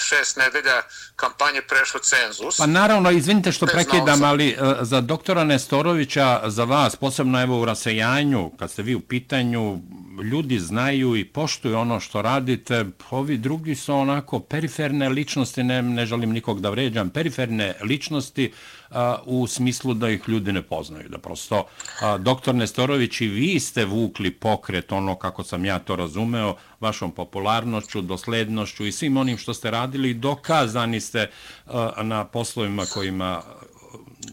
šest 0.00 0.36
nedelja 0.36 0.82
kampanje 1.16 1.62
prešlo 1.62 2.00
cenzus. 2.00 2.56
Pa 2.56 2.66
naravno, 2.66 3.10
izvinite 3.10 3.52
što 3.52 3.66
prekidam, 3.66 4.24
ali 4.24 4.56
uh, 4.60 4.76
za 4.80 5.00
doktora 5.00 5.44
Nestorovića, 5.44 6.42
za 6.46 6.64
vas, 6.64 6.96
posebno 6.96 7.42
evo 7.42 7.60
u 7.60 7.64
rasejanju, 7.64 8.50
kad 8.58 8.70
ste 8.70 8.82
vi 8.82 8.94
u 8.94 9.00
pitanju, 9.00 9.80
ljudi 10.22 10.58
znaju 10.58 11.16
i 11.16 11.24
poštuju 11.24 11.78
ono 11.78 12.00
što 12.00 12.22
radite, 12.22 12.84
ovi 13.10 13.36
drugi 13.38 13.74
su 13.74 13.94
onako 13.94 14.40
periferne 14.40 15.08
ličnosti, 15.08 15.62
ne, 15.62 15.82
ne 15.82 16.06
želim 16.06 16.30
nikog 16.30 16.60
da 16.60 16.70
vređam, 16.70 17.10
periferne 17.10 17.74
ličnosti 17.82 18.52
a, 18.90 19.18
u 19.24 19.46
smislu 19.46 19.94
da 19.94 20.08
ih 20.08 20.22
ljudi 20.28 20.52
ne 20.52 20.62
poznaju. 20.62 21.08
Da 21.08 21.18
prosto, 21.18 21.66
a, 22.00 22.18
doktor 22.18 22.54
Nestorović 22.54 23.20
i 23.20 23.26
vi 23.26 23.60
ste 23.60 23.84
vukli 23.84 24.30
pokret, 24.30 24.92
ono 24.92 25.14
kako 25.14 25.44
sam 25.44 25.64
ja 25.64 25.78
to 25.78 25.96
razumeo, 25.96 26.56
vašom 26.80 27.12
popularnošću, 27.12 28.00
doslednošću 28.00 28.86
i 28.86 28.92
svim 28.92 29.16
onim 29.16 29.38
što 29.38 29.54
ste 29.54 29.70
radili, 29.70 30.14
dokazani 30.14 31.00
ste 31.00 31.30
a, 31.66 32.02
na 32.02 32.24
poslovima 32.24 32.86
kojima, 32.94 33.42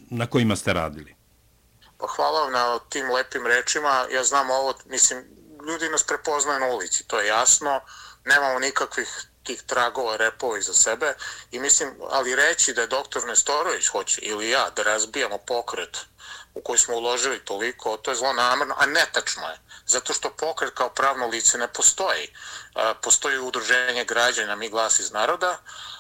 na 0.10 0.26
kojima 0.26 0.56
ste 0.56 0.74
radili. 0.74 1.16
Hvala 2.16 2.42
vam 2.42 2.52
na 2.52 2.80
tim 2.90 3.12
lepim 3.12 3.48
rečima. 3.48 4.06
Ja 4.14 4.24
znam 4.24 4.50
ovo, 4.50 4.74
mislim, 4.90 5.35
ljudi 5.68 5.90
nas 5.90 6.04
prepoznaju 6.04 6.60
na 6.60 6.68
ulici, 6.68 7.08
to 7.08 7.20
je 7.20 7.28
jasno. 7.28 7.82
Nemamo 8.26 8.60
nikakvih 8.60 9.28
tih 9.44 9.62
tragova, 9.62 10.18
repova 10.18 10.58
iza 10.58 10.74
sebe. 10.74 11.14
I 11.52 11.60
mislim, 11.60 11.96
ali 12.10 12.36
reći 12.36 12.74
da 12.74 12.82
je 12.82 12.88
doktor 12.88 13.24
Nestorović 13.28 13.88
hoće 13.88 14.22
ili 14.22 14.50
ja 14.50 14.70
da 14.76 14.84
razbijamo 14.84 15.38
pokret 15.38 15.98
u 16.54 16.62
koji 16.62 16.80
smo 16.80 16.96
uložili 16.96 17.46
toliko, 17.46 17.98
to 17.98 18.12
je 18.12 18.18
zlonamerno, 18.18 18.76
a 18.78 18.86
netačno 18.86 19.50
je. 19.50 19.60
Zato 19.88 20.14
što 20.14 20.30
pokret 20.30 20.74
kao 20.74 20.90
pravno 20.90 21.28
lice 21.28 21.58
ne 21.58 21.68
postoji. 21.68 22.24
E, 22.24 22.94
postoji 23.02 23.40
udruženje 23.40 24.06
građana, 24.06 24.56
mi 24.56 24.70
glas 24.70 25.00
iz 25.00 25.12
naroda, 25.12 25.58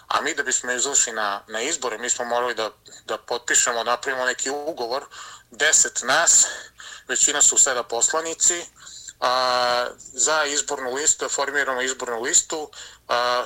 a 0.08 0.22
mi 0.22 0.36
da 0.36 0.44
bismo 0.44 0.72
izašli 0.72 1.14
na, 1.14 1.44
na 1.48 1.62
izbore, 1.62 1.98
mi 1.98 2.10
smo 2.10 2.26
morali 2.26 2.56
da, 2.56 2.72
da 3.06 3.18
potpišemo, 3.18 3.84
napravimo 3.84 4.26
neki 4.26 4.50
ugovor, 4.50 5.06
deset 5.52 6.02
nas, 6.04 6.48
većina 7.08 7.42
su 7.42 7.58
sada 7.58 7.84
poslanici, 7.84 8.66
a, 9.26 9.88
za 10.14 10.46
izbornu 10.46 10.94
listu, 10.94 11.30
formiramo 11.30 11.82
izbornu 11.82 12.22
listu, 12.22 12.70
a, 13.08 13.46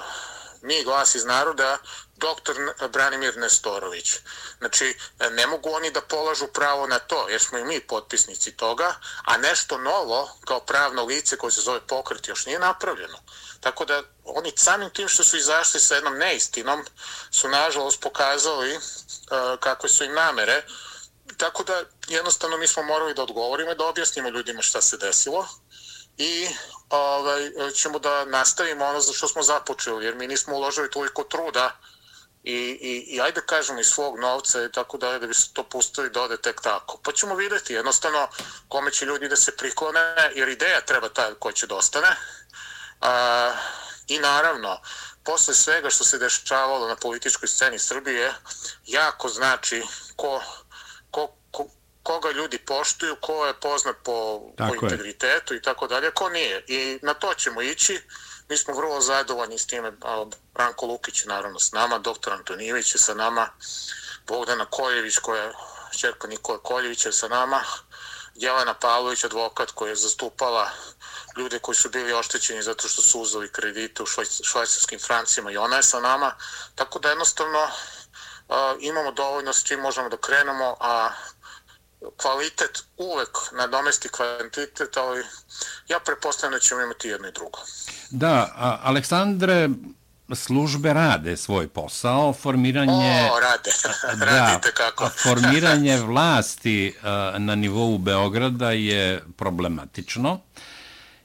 mi 0.61 0.83
glas 0.83 1.15
iz 1.15 1.25
naroda, 1.25 1.77
doktor 2.15 2.55
Branimir 2.91 3.37
Nestorović. 3.37 4.15
Znači, 4.57 4.97
ne 5.31 5.47
mogu 5.47 5.69
oni 5.69 5.91
da 5.91 6.01
polažu 6.01 6.47
pravo 6.47 6.87
na 6.87 6.99
to, 6.99 7.29
jer 7.29 7.41
smo 7.41 7.57
i 7.57 7.63
mi 7.63 7.79
potpisnici 7.79 8.51
toga, 8.51 8.95
a 9.25 9.37
nešto 9.37 9.77
novo, 9.77 10.37
kao 10.45 10.59
pravno 10.59 11.05
lice 11.05 11.37
koje 11.37 11.51
se 11.51 11.61
zove 11.61 11.79
pokret, 11.87 12.27
još 12.27 12.45
nije 12.45 12.59
napravljeno. 12.59 13.17
Tako 13.59 13.85
da, 13.85 14.03
oni 14.23 14.53
samim 14.55 14.89
tim 14.89 15.07
što 15.07 15.23
su 15.23 15.37
izašli 15.37 15.79
sa 15.79 15.95
jednom 15.95 16.17
neistinom, 16.17 16.85
su 17.31 17.49
nažalost 17.49 18.01
pokazali 18.01 18.75
uh, 18.75 18.81
kakve 19.59 19.89
su 19.89 20.03
im 20.03 20.13
namere, 20.13 20.63
tako 21.37 21.63
da 21.63 21.83
jednostavno 22.07 22.57
mi 22.57 22.67
smo 22.67 22.83
morali 22.83 23.13
da 23.13 23.23
odgovorimo 23.23 23.71
i 23.71 23.75
da 23.75 23.85
objasnimo 23.85 24.29
ljudima 24.29 24.61
šta 24.61 24.81
se 24.81 24.97
desilo 24.97 25.47
i 26.19 26.47
ovaj, 26.89 27.51
ćemo 27.73 27.99
da 27.99 28.25
nastavimo 28.25 28.85
ono 28.85 28.99
za 28.99 29.13
što 29.13 29.27
smo 29.27 29.43
započeli, 29.43 30.05
jer 30.05 30.15
mi 30.15 30.27
nismo 30.27 30.55
uložili 30.55 30.91
toliko 30.91 31.23
truda 31.23 31.79
i, 32.43 32.53
i, 32.81 33.15
i 33.15 33.21
ajde 33.21 33.41
kažemo 33.45 33.79
i 33.79 33.83
svog 33.83 34.19
novca 34.19 34.63
i 34.63 34.71
tako 34.71 34.97
dalje 34.97 35.19
da 35.19 35.27
bi 35.27 35.33
se 35.33 35.53
to 35.53 35.63
pustili 35.63 36.09
da 36.09 36.21
ode 36.21 36.37
tek 36.37 36.61
tako. 36.61 36.99
Pa 37.03 37.11
ćemo 37.11 37.35
videti 37.35 37.73
jednostavno 37.73 38.27
kome 38.67 38.91
će 38.91 39.05
ljudi 39.05 39.29
da 39.29 39.35
se 39.35 39.57
priklone, 39.57 40.15
jer 40.35 40.49
ideja 40.49 40.81
treba 40.81 41.09
ta 41.09 41.33
ko 41.35 41.51
će 41.51 41.67
dostane. 41.67 42.15
A, 43.01 43.53
I 44.07 44.19
naravno, 44.19 44.81
posle 45.23 45.53
svega 45.53 45.89
što 45.89 46.03
se 46.03 46.17
dešavalo 46.17 46.87
na 46.87 46.95
političkoj 46.95 47.47
sceni 47.47 47.79
Srbije, 47.79 48.33
jako 48.85 49.29
znači 49.29 49.83
ko, 50.15 50.41
ko, 51.11 51.38
koga 52.09 52.31
ljudi 52.31 52.57
poštuju, 52.57 53.15
ko 53.21 53.45
je 53.45 53.53
poznat 53.53 53.95
po, 54.03 54.41
po 54.57 54.73
integritetu 54.81 55.55
i 55.55 55.61
tako 55.61 55.87
dalje, 55.87 56.11
ko 56.11 56.29
nije. 56.29 56.63
I 56.67 56.99
na 57.01 57.13
to 57.13 57.33
ćemo 57.33 57.61
ići. 57.61 58.01
Mi 58.49 58.57
smo 58.57 58.73
vrlo 58.73 59.01
zadovoljni 59.01 59.59
s 59.59 59.67
time. 59.67 59.91
Branko 60.53 60.85
Lukić 60.85 61.21
je 61.21 61.27
naravno 61.27 61.59
s 61.59 61.71
nama, 61.71 61.99
doktor 61.99 62.33
Antonijević 62.33 62.95
je 62.95 62.99
sa 62.99 63.13
nama, 63.13 63.49
Bogdana 64.27 64.65
Koljević 64.65 65.17
koja 65.17 65.43
je 65.43 65.53
čerka 65.97 66.27
Nikola 66.27 66.59
Koljević 66.59 67.05
je 67.05 67.11
sa 67.11 67.27
nama, 67.27 67.63
Jelena 68.35 68.73
Pavlović, 68.73 69.23
advokat 69.23 69.71
koja 69.71 69.89
je 69.89 69.95
zastupala 69.95 70.69
ljude 71.37 71.59
koji 71.59 71.75
su 71.75 71.89
bili 71.89 72.13
oštećeni 72.13 72.63
zato 72.63 72.87
što 72.87 73.01
su 73.01 73.21
uzeli 73.21 73.51
kredite 73.51 74.03
u 74.03 74.05
švajcarskim 74.43 74.99
francima 74.99 75.51
i 75.51 75.57
ona 75.57 75.75
je 75.75 75.83
sa 75.83 75.99
nama. 75.99 76.35
Tako 76.75 76.99
da 76.99 77.09
jednostavno 77.09 77.63
uh, 77.63 78.55
imamo 78.79 79.11
dovoljno 79.11 79.53
s 79.53 79.63
čim 79.63 79.79
možemo 79.79 80.09
da 80.09 80.17
krenemo, 80.17 80.77
a 80.79 81.09
kvalitet 82.17 82.83
uvek 82.97 83.37
na 83.51 83.67
domesti 83.67 84.09
kvantitet, 84.09 84.97
ali 84.97 85.23
ja 85.87 85.99
prepostavljam 86.05 86.53
da 86.53 86.59
ćemo 86.59 86.81
imati 86.81 87.07
jedno 87.07 87.27
i 87.27 87.31
drugo. 87.31 87.59
Da, 88.09 88.53
a, 88.55 88.79
Aleksandre, 88.83 89.69
službe 90.35 90.93
rade 90.93 91.37
svoj 91.37 91.67
posao, 91.67 92.33
formiranje... 92.33 93.29
O, 93.33 93.39
rade, 93.39 93.71
da, 94.19 94.25
radite 94.25 94.71
kako. 94.71 95.09
formiranje 95.23 95.97
vlasti 95.97 96.95
na 97.37 97.55
nivou 97.55 97.97
Beograda 97.97 98.71
je 98.71 99.23
problematično. 99.37 100.39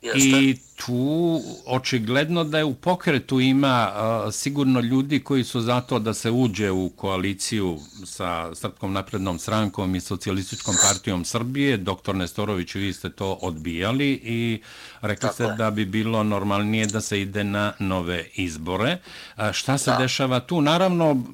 Jeste. 0.05 0.21
I 0.21 0.57
tu 0.77 1.41
očigledno 1.67 2.45
da 2.45 2.59
je 2.59 2.65
u 2.65 2.75
pokretu 2.75 3.41
ima 3.41 3.93
uh, 3.93 4.35
sigurno 4.35 4.81
ljudi 4.81 5.21
koji 5.21 5.45
su 5.45 5.61
zato 5.61 5.99
da 5.99 6.15
se 6.15 6.31
uđe 6.31 6.71
u 6.71 6.89
koaliciju 6.89 7.79
sa 8.05 8.55
Srpskom 8.55 8.93
naprednom 8.93 9.39
strankom 9.39 9.95
i 9.95 10.01
socijalističkom 10.01 10.75
partijom 10.83 11.25
Srbije. 11.25 11.77
Doktor 11.77 12.15
Nestorović, 12.17 12.75
vi 12.75 12.93
ste 12.93 13.11
to 13.11 13.33
odbijali 13.33 14.11
i 14.11 14.61
rekli 15.01 15.29
ste 15.33 15.47
da 15.59 15.71
bi 15.71 15.85
bilo 15.85 16.23
normalnije 16.23 16.87
da 16.87 17.01
se 17.01 17.21
ide 17.21 17.45
na 17.45 17.73
nove 17.79 18.27
izbore. 18.35 18.99
Uh, 19.37 19.53
šta 19.53 19.79
se 19.79 19.91
da. 19.91 19.97
dešava 19.97 20.41
tu? 20.41 20.61
Naravno, 20.61 21.25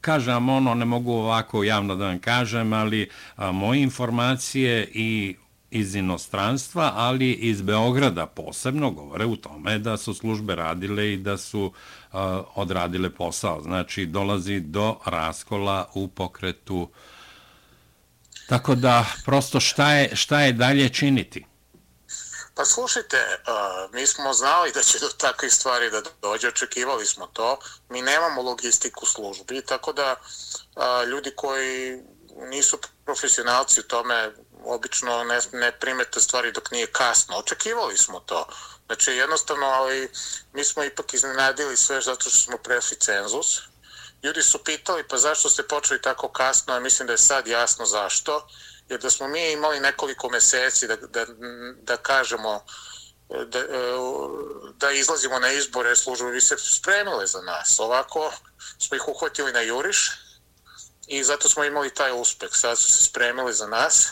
kažem 0.00 0.48
ono, 0.48 0.74
ne 0.74 0.84
mogu 0.84 1.12
ovako 1.12 1.64
javno 1.64 1.96
da 1.96 2.06
vam 2.06 2.18
kažem, 2.18 2.72
ali 2.72 3.08
a, 3.36 3.52
moje 3.52 3.82
informacije 3.82 4.90
i 4.94 5.36
iz 5.70 5.94
inostranstva, 5.94 6.92
ali 6.94 7.32
iz 7.32 7.62
Beograda 7.62 8.26
posebno 8.26 8.90
govore 8.90 9.24
u 9.24 9.36
tome 9.36 9.78
da 9.78 9.96
su 9.96 10.14
službe 10.14 10.54
radile 10.54 11.12
i 11.12 11.16
da 11.16 11.38
su 11.38 11.60
uh, 11.62 12.20
odradile 12.54 13.10
posao. 13.10 13.62
Znači, 13.62 14.06
dolazi 14.06 14.60
do 14.60 14.96
raskola 15.04 15.90
u 15.94 16.08
pokretu. 16.08 16.88
Tako 18.48 18.74
da, 18.74 19.06
prosto 19.24 19.60
šta 19.60 19.92
je, 19.92 20.16
šta 20.16 20.40
je 20.40 20.52
dalje 20.52 20.88
činiti? 20.88 21.46
Pa 22.54 22.64
slušajte, 22.64 23.16
uh, 23.16 23.94
mi 23.94 24.06
smo 24.06 24.32
znali 24.32 24.72
da 24.74 24.82
će 24.82 24.98
do 24.98 25.08
takve 25.08 25.50
stvari 25.50 25.90
da 25.90 26.02
dođe, 26.22 26.48
očekivali 26.48 27.06
smo 27.06 27.26
to. 27.26 27.58
Mi 27.88 28.02
nemamo 28.02 28.42
logistiku 28.42 29.06
službi, 29.06 29.62
tako 29.62 29.92
da 29.92 30.16
uh, 30.16 31.08
ljudi 31.08 31.30
koji 31.36 31.98
nisu 32.50 32.78
profesionalci 33.04 33.80
u 33.80 33.82
tome 33.82 34.32
obično 34.64 35.24
ne, 35.24 35.40
ne 35.52 35.72
primete 35.72 36.20
stvari 36.20 36.52
dok 36.52 36.70
nije 36.70 36.86
kasno. 36.86 37.36
Očekivali 37.36 37.96
smo 37.96 38.20
to. 38.20 38.46
Znači, 38.86 39.10
jednostavno, 39.10 39.66
ali 39.66 40.10
mi 40.52 40.64
smo 40.64 40.84
ipak 40.84 41.14
iznenadili 41.14 41.76
sve 41.76 42.00
zato 42.00 42.30
što 42.30 42.38
smo 42.38 42.56
prešli 42.56 42.96
cenzus. 42.96 43.60
Ljudi 44.22 44.42
su 44.42 44.64
pitali, 44.64 45.08
pa 45.08 45.18
zašto 45.18 45.50
ste 45.50 45.62
počeli 45.62 46.02
tako 46.02 46.28
kasno, 46.28 46.74
a 46.74 46.80
mislim 46.80 47.06
da 47.06 47.12
je 47.12 47.18
sad 47.18 47.46
jasno 47.46 47.86
zašto. 47.86 48.48
Jer 48.88 49.00
da 49.00 49.10
smo 49.10 49.28
mi 49.28 49.52
imali 49.52 49.80
nekoliko 49.80 50.28
meseci 50.28 50.86
da, 50.86 50.96
da, 50.96 51.26
da 51.82 51.96
kažemo 51.96 52.64
da, 53.46 53.62
da 54.76 54.90
izlazimo 54.90 55.38
na 55.38 55.52
izbore, 55.52 55.96
službe 55.96 56.30
bi 56.30 56.40
se 56.40 56.56
spremile 56.58 57.26
za 57.26 57.42
nas. 57.42 57.78
Ovako 57.78 58.32
smo 58.78 58.96
ih 58.96 59.08
uhvatili 59.08 59.52
na 59.52 59.60
juriš 59.60 60.10
i 61.06 61.24
zato 61.24 61.48
smo 61.48 61.64
imali 61.64 61.94
taj 61.94 62.20
uspeh. 62.20 62.50
Sad 62.52 62.78
su 62.78 62.92
se 62.92 63.04
spremili 63.04 63.52
za 63.52 63.66
nas 63.66 64.08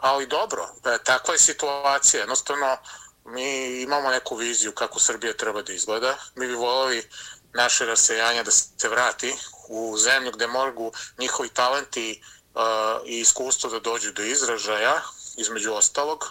ali 0.00 0.26
dobro, 0.26 0.68
e, 0.84 0.98
takva 1.04 1.34
je 1.34 1.38
situacija. 1.38 2.20
Jednostavno, 2.20 2.76
mi 3.24 3.80
imamo 3.82 4.10
neku 4.10 4.36
viziju 4.36 4.72
kako 4.72 5.00
Srbija 5.00 5.32
treba 5.32 5.62
da 5.62 5.72
izgleda. 5.72 6.16
Mi 6.34 6.46
bi 6.46 6.54
volili 6.54 7.08
naše 7.54 7.86
rasejanje 7.86 8.42
da 8.42 8.50
se 8.50 8.88
vrati 8.88 9.34
u 9.68 9.96
zemlju 9.98 10.32
gde 10.32 10.46
mogu 10.46 10.92
njihovi 11.18 11.48
talenti 11.48 12.10
e, 12.10 12.20
i 13.06 13.20
iskustvo 13.20 13.70
da 13.70 13.80
dođu 13.80 14.12
do 14.12 14.22
izražaja, 14.22 15.02
između 15.36 15.72
ostalog, 15.72 16.24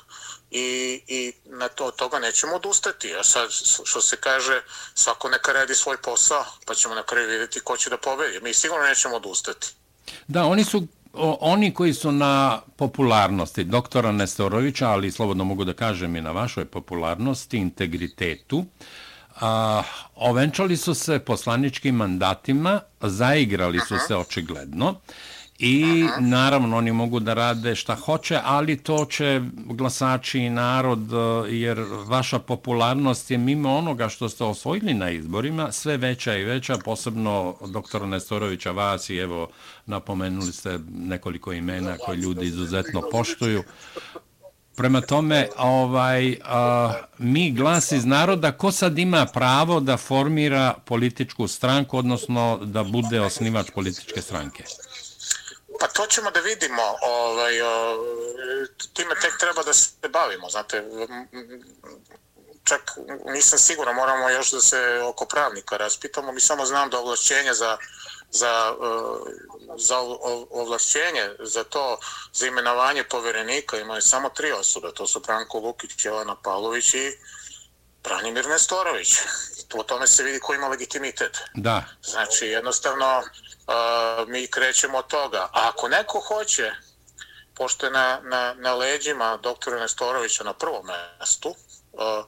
i, 0.51 1.01
i 1.07 1.33
na 1.45 1.67
to 1.67 1.91
toga 1.91 2.19
nećemo 2.19 2.55
odustati. 2.55 3.15
A 3.15 3.23
sad, 3.23 3.49
što 3.83 4.01
se 4.01 4.17
kaže, 4.17 4.61
svako 4.93 5.29
neka 5.29 5.51
radi 5.51 5.75
svoj 5.75 5.97
posao, 5.97 6.45
pa 6.65 6.75
ćemo 6.75 6.95
na 6.95 7.03
kraju 7.03 7.29
vidjeti 7.29 7.59
ko 7.59 7.77
će 7.77 7.89
da 7.89 7.97
pobedi. 7.97 8.39
Mi 8.41 8.53
sigurno 8.53 8.85
nećemo 8.85 9.15
odustati. 9.15 9.67
Da, 10.27 10.43
oni 10.43 10.63
su 10.63 10.87
oni 11.39 11.73
koji 11.73 11.93
su 11.93 12.11
na 12.11 12.61
popularnosti 12.75 13.63
doktora 13.63 14.11
Nestorovića, 14.11 14.89
ali 14.89 15.11
slobodno 15.11 15.43
mogu 15.43 15.63
da 15.63 15.73
kažem 15.73 16.15
i 16.15 16.21
na 16.21 16.31
vašoj 16.31 16.65
popularnosti, 16.65 17.57
integritetu, 17.57 18.65
a, 19.41 19.83
ovenčali 20.15 20.77
su 20.77 20.93
se 20.93 21.19
poslaničkim 21.19 21.95
mandatima, 21.95 22.79
zaigrali 23.01 23.79
su 23.79 23.95
se 24.07 24.15
očigledno, 24.15 24.95
I 25.59 26.05
naravno 26.19 26.77
oni 26.77 26.91
mogu 26.91 27.19
da 27.19 27.33
rade 27.33 27.75
šta 27.75 27.95
hoće, 27.95 28.39
ali 28.43 28.77
to 28.77 29.05
će 29.05 29.41
glasači 29.65 30.39
i 30.39 30.49
narod, 30.49 31.13
e, 31.13 31.55
jer 31.55 31.79
vaša 32.07 32.39
popularnost 32.39 33.31
je 33.31 33.37
mimo 33.37 33.75
onoga 33.75 34.09
što 34.09 34.29
ste 34.29 34.43
osvojili 34.43 34.93
na 34.93 35.09
izborima, 35.09 35.71
sve 35.71 35.97
veća 35.97 36.35
i 36.35 36.43
veća, 36.43 36.77
posebno 36.77 37.55
doktora 37.67 38.05
Nestorovića 38.05 38.71
vas 38.71 39.09
i 39.09 39.17
evo 39.17 39.49
napomenuli 39.85 40.51
ste 40.51 40.79
nekoliko 40.89 41.53
imena 41.53 41.97
koje 41.97 42.17
ljudi 42.17 42.45
izuzetno 42.45 43.01
poštuju. 43.11 43.63
Prema 44.75 45.01
tome, 45.01 45.47
ovaj, 45.57 46.37
a, 46.45 46.93
mi 47.17 47.51
glas 47.51 47.91
iz 47.91 48.05
naroda, 48.05 48.51
ko 48.51 48.71
sad 48.71 48.99
ima 48.99 49.25
pravo 49.25 49.79
da 49.79 49.97
formira 49.97 50.73
političku 50.85 51.47
stranku, 51.47 51.97
odnosno 51.97 52.59
da 52.63 52.83
bude 52.83 53.21
osnivač 53.21 53.71
političke 53.71 54.21
stranke? 54.21 54.63
Pa 55.79 55.87
to 55.87 56.07
ćemo 56.07 56.31
da 56.31 56.39
vidimo, 56.39 56.81
ovaj, 57.01 57.53
time 58.93 59.15
tek 59.21 59.37
treba 59.39 59.63
da 59.63 59.73
se 59.73 60.07
bavimo, 60.09 60.49
znate, 60.49 60.83
čak 62.63 62.81
nisam 63.25 63.59
siguran, 63.59 63.95
moramo 63.95 64.29
još 64.29 64.51
da 64.51 64.61
se 64.61 65.01
oko 65.03 65.25
pravnika 65.25 65.77
raspitamo, 65.77 66.31
mi 66.31 66.41
samo 66.41 66.65
znam 66.65 66.89
da 66.89 66.99
ovlašćenje 66.99 67.53
za, 67.53 67.77
za, 68.31 68.75
za 69.77 69.97
ovlašćenje, 70.49 71.29
za 71.39 71.63
to, 71.63 71.99
za 72.33 72.47
imenovanje 72.47 73.03
poverenika 73.03 73.77
imaju 73.77 74.01
samo 74.01 74.29
tri 74.29 74.51
osobe, 74.51 74.91
to 74.93 75.07
su 75.07 75.19
Branko 75.19 75.59
Lukić, 75.59 76.05
Jelena 76.05 76.35
Pavlović 76.35 76.93
i 76.93 77.17
Branimir 78.03 78.47
Nestorović. 78.47 79.17
Po 79.69 79.83
tome 79.83 80.07
se 80.07 80.23
vidi 80.23 80.39
ko 80.39 80.53
ima 80.53 80.67
legitimitet. 80.67 81.37
Da. 81.55 81.83
Znači, 82.03 82.47
jednostavno, 82.47 83.23
mi 84.27 84.47
krećemo 84.47 84.97
od 84.97 85.07
toga. 85.07 85.49
A 85.53 85.69
ako 85.69 85.87
neko 85.87 86.19
hoće, 86.19 86.71
pošto 87.55 87.85
je 87.85 87.91
na, 87.91 88.19
na, 88.23 88.53
na 88.53 88.73
leđima 88.73 89.37
doktora 89.37 89.79
Nestorovića 89.79 90.43
na 90.43 90.53
prvom 90.53 90.85
mestu, 90.85 91.49
uh, 91.49 92.25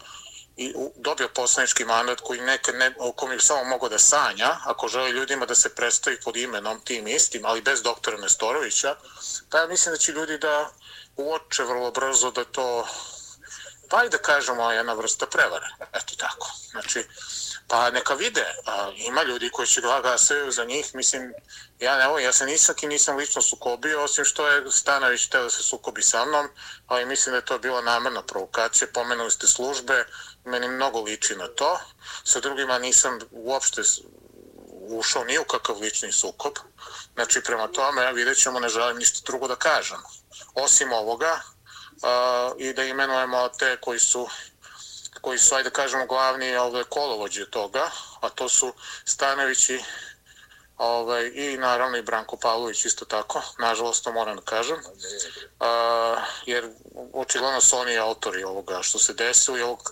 i 0.58 0.74
dobio 0.96 1.30
poslanički 1.36 1.86
mandat 1.86 2.22
koji 2.22 2.42
nekad 2.42 2.76
ne, 2.76 2.94
o 3.00 3.12
kom 3.12 3.32
je 3.32 3.40
samo 3.40 3.64
mogo 3.64 3.90
da 3.90 4.00
sanja, 4.00 4.58
ako 4.66 4.88
želi 4.88 5.12
ljudima 5.12 5.46
da 5.46 5.56
se 5.56 5.76
predstavi 5.76 6.22
pod 6.22 6.38
imenom 6.38 6.80
tim 6.80 7.08
istim, 7.08 7.46
ali 7.46 7.62
bez 7.62 7.82
doktora 7.82 8.18
Nestorovića, 8.18 8.96
pa 9.50 9.58
ja 9.58 9.68
mislim 9.68 9.94
da 9.94 9.98
će 9.98 10.12
ljudi 10.12 10.38
da 10.38 10.70
uoče 11.18 11.64
vrlo 11.64 11.92
brzo 11.92 12.32
da 12.32 12.44
to, 12.44 12.88
pa 13.90 14.04
i 14.04 14.10
da 14.10 14.18
kažemo, 14.18 14.72
jedna 14.72 14.94
vrsta 14.94 15.26
prevare. 15.26 15.68
Eto 15.94 16.16
tako. 16.18 16.52
Znači, 16.72 17.00
uh, 17.00 17.06
Pa 17.72 17.90
neka 17.90 18.14
vide, 18.14 18.46
a, 18.66 18.92
ima 18.96 19.24
ljudi 19.24 19.50
koji 19.50 19.68
će 19.68 19.82
glasaju 19.82 20.52
za 20.52 20.66
njih, 20.66 20.96
mislim, 20.96 21.34
ja 21.80 21.98
ne 21.98 22.24
ja 22.24 22.34
se 22.34 22.46
nisam 22.46 22.76
kim 22.76 22.90
nisam 22.90 23.18
lično 23.18 23.42
sukobio, 23.42 24.04
osim 24.04 24.26
što 24.26 24.48
je 24.48 24.72
Stanović 24.72 25.28
teo 25.28 25.44
da 25.44 25.50
se 25.50 25.64
sukobi 25.64 26.02
sa 26.02 26.26
mnom, 26.26 26.50
ali 26.88 27.06
mislim 27.06 27.32
da 27.32 27.38
je 27.38 27.46
to 27.46 27.60
bila 27.60 27.82
namerna 27.82 28.24
provokacija, 28.24 28.88
pomenuli 28.94 29.32
ste 29.32 29.48
službe, 29.48 30.06
meni 30.46 30.68
mnogo 30.68 31.02
liči 31.02 31.36
na 31.36 31.48
to, 31.48 31.80
sa 32.24 32.40
drugima 32.40 32.80
nisam 32.80 33.20
uopšte 33.32 33.82
ušao 34.90 35.24
ni 35.24 35.40
u 35.40 35.44
kakav 35.44 35.80
lični 35.80 36.12
sukob, 36.12 36.54
znači 37.14 37.42
prema 37.42 37.68
tome 37.68 38.14
vidjet 38.14 38.38
ćemo, 38.38 38.60
ne 38.60 38.70
želim 38.70 38.98
ništa 38.98 39.20
drugo 39.26 39.48
da 39.48 39.56
kažem, 39.56 39.98
osim 40.54 40.94
ovoga, 40.94 41.42
a, 42.04 42.52
i 42.58 42.74
da 42.74 42.84
imenujemo 42.84 43.50
te 43.50 43.78
koji 43.82 44.00
su 44.00 44.28
koji 45.22 45.38
su, 45.38 45.56
ajde 45.56 45.70
kažemo, 45.70 46.06
glavni 46.06 46.56
ovaj, 46.56 46.84
kolovođe 46.84 47.50
toga, 47.50 47.90
a 48.22 48.30
to 48.30 48.50
su 48.50 48.74
Stanovići 49.06 49.80
ovaj, 50.78 51.32
i 51.34 51.58
naravno 51.58 51.98
i 51.98 52.02
Branko 52.02 52.38
Pavlović 52.38 52.86
isto 52.86 53.06
tako, 53.06 53.42
nažalost 53.60 54.04
to 54.04 54.12
moram 54.12 54.36
da 54.36 54.42
kažem, 54.42 54.78
a, 55.60 56.16
jer 56.46 56.70
očigledno 57.14 57.62
su 57.62 57.78
oni 57.78 57.98
autori 57.98 58.44
ovoga 58.44 58.80
što 58.82 59.00
se 59.00 59.14
desilo 59.14 59.58
i 59.58 59.62
ovog 59.62 59.92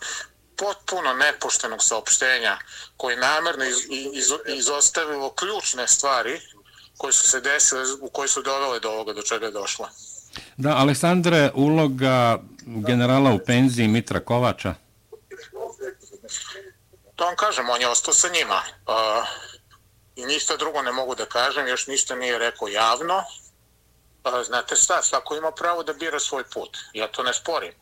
potpuno 0.55 1.13
nepoštenog 1.13 1.83
saopštenja 1.83 2.57
koji 2.97 3.17
namerno 3.17 3.65
iz, 3.65 3.77
iz, 4.13 4.31
izostavilo 4.57 5.31
ključne 5.31 5.87
stvari 5.87 6.41
koje 6.97 7.13
su 7.13 7.27
se 7.27 7.41
desile, 7.41 7.83
u 8.01 8.09
koje 8.09 8.27
su 8.27 8.41
dovele 8.41 8.79
do 8.79 8.89
ovoga 8.89 9.13
do 9.13 9.21
čega 9.21 9.45
je 9.45 9.51
došla. 9.51 9.89
Da, 10.57 10.69
Aleksandre, 10.69 11.51
uloga 11.53 12.39
generala 12.65 13.31
u 13.31 13.39
penziji 13.39 13.87
Mitra 13.87 14.19
Kovača? 14.19 14.75
To 17.19 17.25
vam 17.25 17.35
kažem, 17.35 17.69
on 17.69 17.81
je 17.81 17.87
ostao 17.87 18.13
sa 18.13 18.27
njima. 18.29 18.61
Uh, 18.87 19.27
I 20.15 20.25
ništa 20.25 20.57
drugo 20.57 20.81
ne 20.81 20.91
mogu 20.91 21.15
da 21.15 21.25
kažem, 21.25 21.67
još 21.67 21.87
ništa 21.87 22.15
nije 22.15 22.39
rekao 22.39 22.67
javno. 22.67 23.23
Uh, 24.23 24.45
znate 24.45 24.75
šta, 24.75 25.01
svako 25.03 25.35
ima 25.35 25.51
pravo 25.51 25.83
da 25.83 25.93
bira 25.93 26.19
svoj 26.19 26.43
put. 26.43 26.77
Ja 26.93 27.07
to 27.07 27.23
ne 27.23 27.33
sporim. 27.33 27.73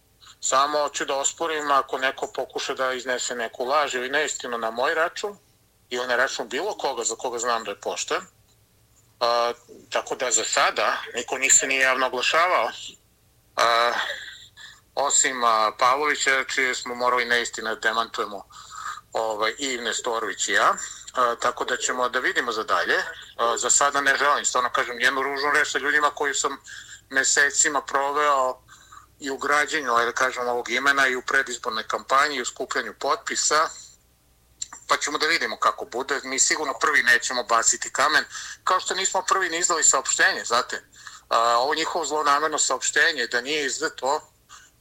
Samo 0.42 0.90
ću 0.90 1.06
da 1.06 1.16
osporim 1.16 1.72
ako 1.72 1.98
neko 1.98 2.28
pokuša 2.36 2.74
da 2.74 2.94
iznese 2.94 3.36
neku 3.36 3.66
laž 3.66 3.96
ili 3.96 4.10
neistinu 4.10 4.58
na 4.58 4.72
moj 4.72 4.94
račun 4.94 5.38
ili 5.90 6.08
na 6.08 6.16
račun 6.16 6.50
bilo 6.50 6.78
koga 6.78 7.04
za 7.04 7.16
koga 7.16 7.40
znam 7.40 7.64
da 7.64 7.72
je 7.72 7.82
pošten. 7.82 8.18
Uh, 8.18 9.58
tako 9.90 10.16
da 10.16 10.32
za 10.32 10.44
sada 10.44 10.98
niko 11.16 11.38
nisi 11.38 11.68
nije 11.68 11.82
javno 11.82 12.08
oglašavao. 12.08 12.66
Uh, 12.66 13.96
osim 14.96 15.44
uh, 15.44 15.50
Pavlovića, 15.80 16.44
čije 16.44 16.76
smo 16.76 16.96
morali 16.96 17.26
neistine 17.26 17.76
da 17.76 17.80
demantujemo 17.80 18.48
ovaj, 19.14 19.56
i 19.58 19.78
Nestorović 19.78 20.48
i 20.48 20.52
ja, 20.52 20.76
a, 21.14 21.36
tako 21.36 21.66
da 21.66 21.78
ćemo 21.78 22.10
da 22.10 22.20
vidimo 22.20 22.52
za 22.52 22.64
dalje. 22.64 22.98
A, 23.38 23.58
za 23.58 23.70
sada 23.70 24.02
ne 24.02 24.18
želim, 24.18 24.46
stvarno 24.46 24.70
kažem, 24.70 25.00
jednu 25.00 25.22
ružnu 25.22 25.52
reč 25.52 25.72
sa 25.72 25.78
ljudima 25.78 26.10
koji 26.10 26.34
sam 26.34 26.58
mesecima 27.10 27.82
proveo 27.82 28.60
i 29.20 29.30
u 29.30 29.38
građenju, 29.38 29.92
da 30.06 30.12
kažem, 30.12 30.48
ovog 30.48 30.70
imena 30.70 31.08
i 31.08 31.16
u 31.16 31.22
predizbornoj 31.22 31.84
kampanji 31.84 32.36
i 32.36 32.42
u 32.42 32.46
skupljanju 32.46 32.94
potpisa, 33.00 33.70
pa 34.88 34.98
ćemo 34.98 35.18
da 35.18 35.26
vidimo 35.28 35.58
kako 35.58 35.86
bude. 35.86 36.20
Mi 36.24 36.40
sigurno 36.40 36.74
prvi 36.80 37.04
nećemo 37.04 37.44
baciti 37.44 37.92
kamen, 37.92 38.26
kao 38.64 38.80
što 38.80 38.96
nismo 38.96 39.24
prvi 39.28 39.50
ni 39.50 39.58
izdali 39.58 39.84
saopštenje, 39.84 40.44
znate. 40.46 40.84
A, 41.30 41.58
ovo 41.58 41.76
njihovo 41.76 42.06
zlonamerno 42.06 42.58
saopštenje, 42.58 43.28
da 43.28 43.42
nije 43.42 43.66
izdato, 43.66 44.22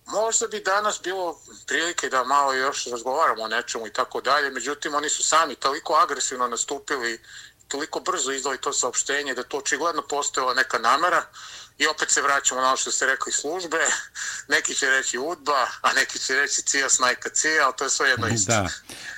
možda 0.07 0.47
bi 0.47 0.61
danas 0.61 1.01
bilo 1.05 1.41
prilike 1.67 2.09
da 2.09 2.25
malo 2.25 2.53
još 2.53 2.87
razgovaramo 2.87 3.43
o 3.43 3.49
nečemu 3.49 3.87
i 3.87 3.93
tako 3.93 4.21
dalje, 4.21 4.51
međutim 4.51 4.95
oni 4.95 5.09
su 5.09 5.23
sami 5.23 5.55
toliko 5.55 5.95
agresivno 5.95 6.49
nastupili, 6.49 7.21
toliko 7.69 8.01
brzo 8.01 8.33
izdali 8.33 8.59
to 8.59 8.73
saopštenje 8.73 9.35
da 9.35 9.43
to 9.43 9.59
očigledno 9.59 10.03
postojala 10.03 10.55
neka 10.55 10.79
namera 10.79 11.23
i 11.79 11.87
opet 11.87 12.11
se 12.11 12.23
vraćamo 12.23 12.61
na 12.61 12.67
ono 12.67 12.77
što 12.77 12.93
ste 12.93 13.07
rekli 13.07 13.33
službe, 13.33 13.77
neki 14.55 14.75
će 14.75 14.87
reći 14.91 15.19
udba, 15.19 15.67
a 15.83 15.93
neki 15.93 16.19
će 16.19 16.35
reći 16.35 16.63
cija 16.63 16.89
snajka 16.89 17.29
cija, 17.29 17.65
ali 17.65 17.75
to 17.79 17.85
je 17.85 17.91
sve 17.91 18.09
jedno 18.09 18.29
isto. 18.29 18.53
Da, 18.53 18.69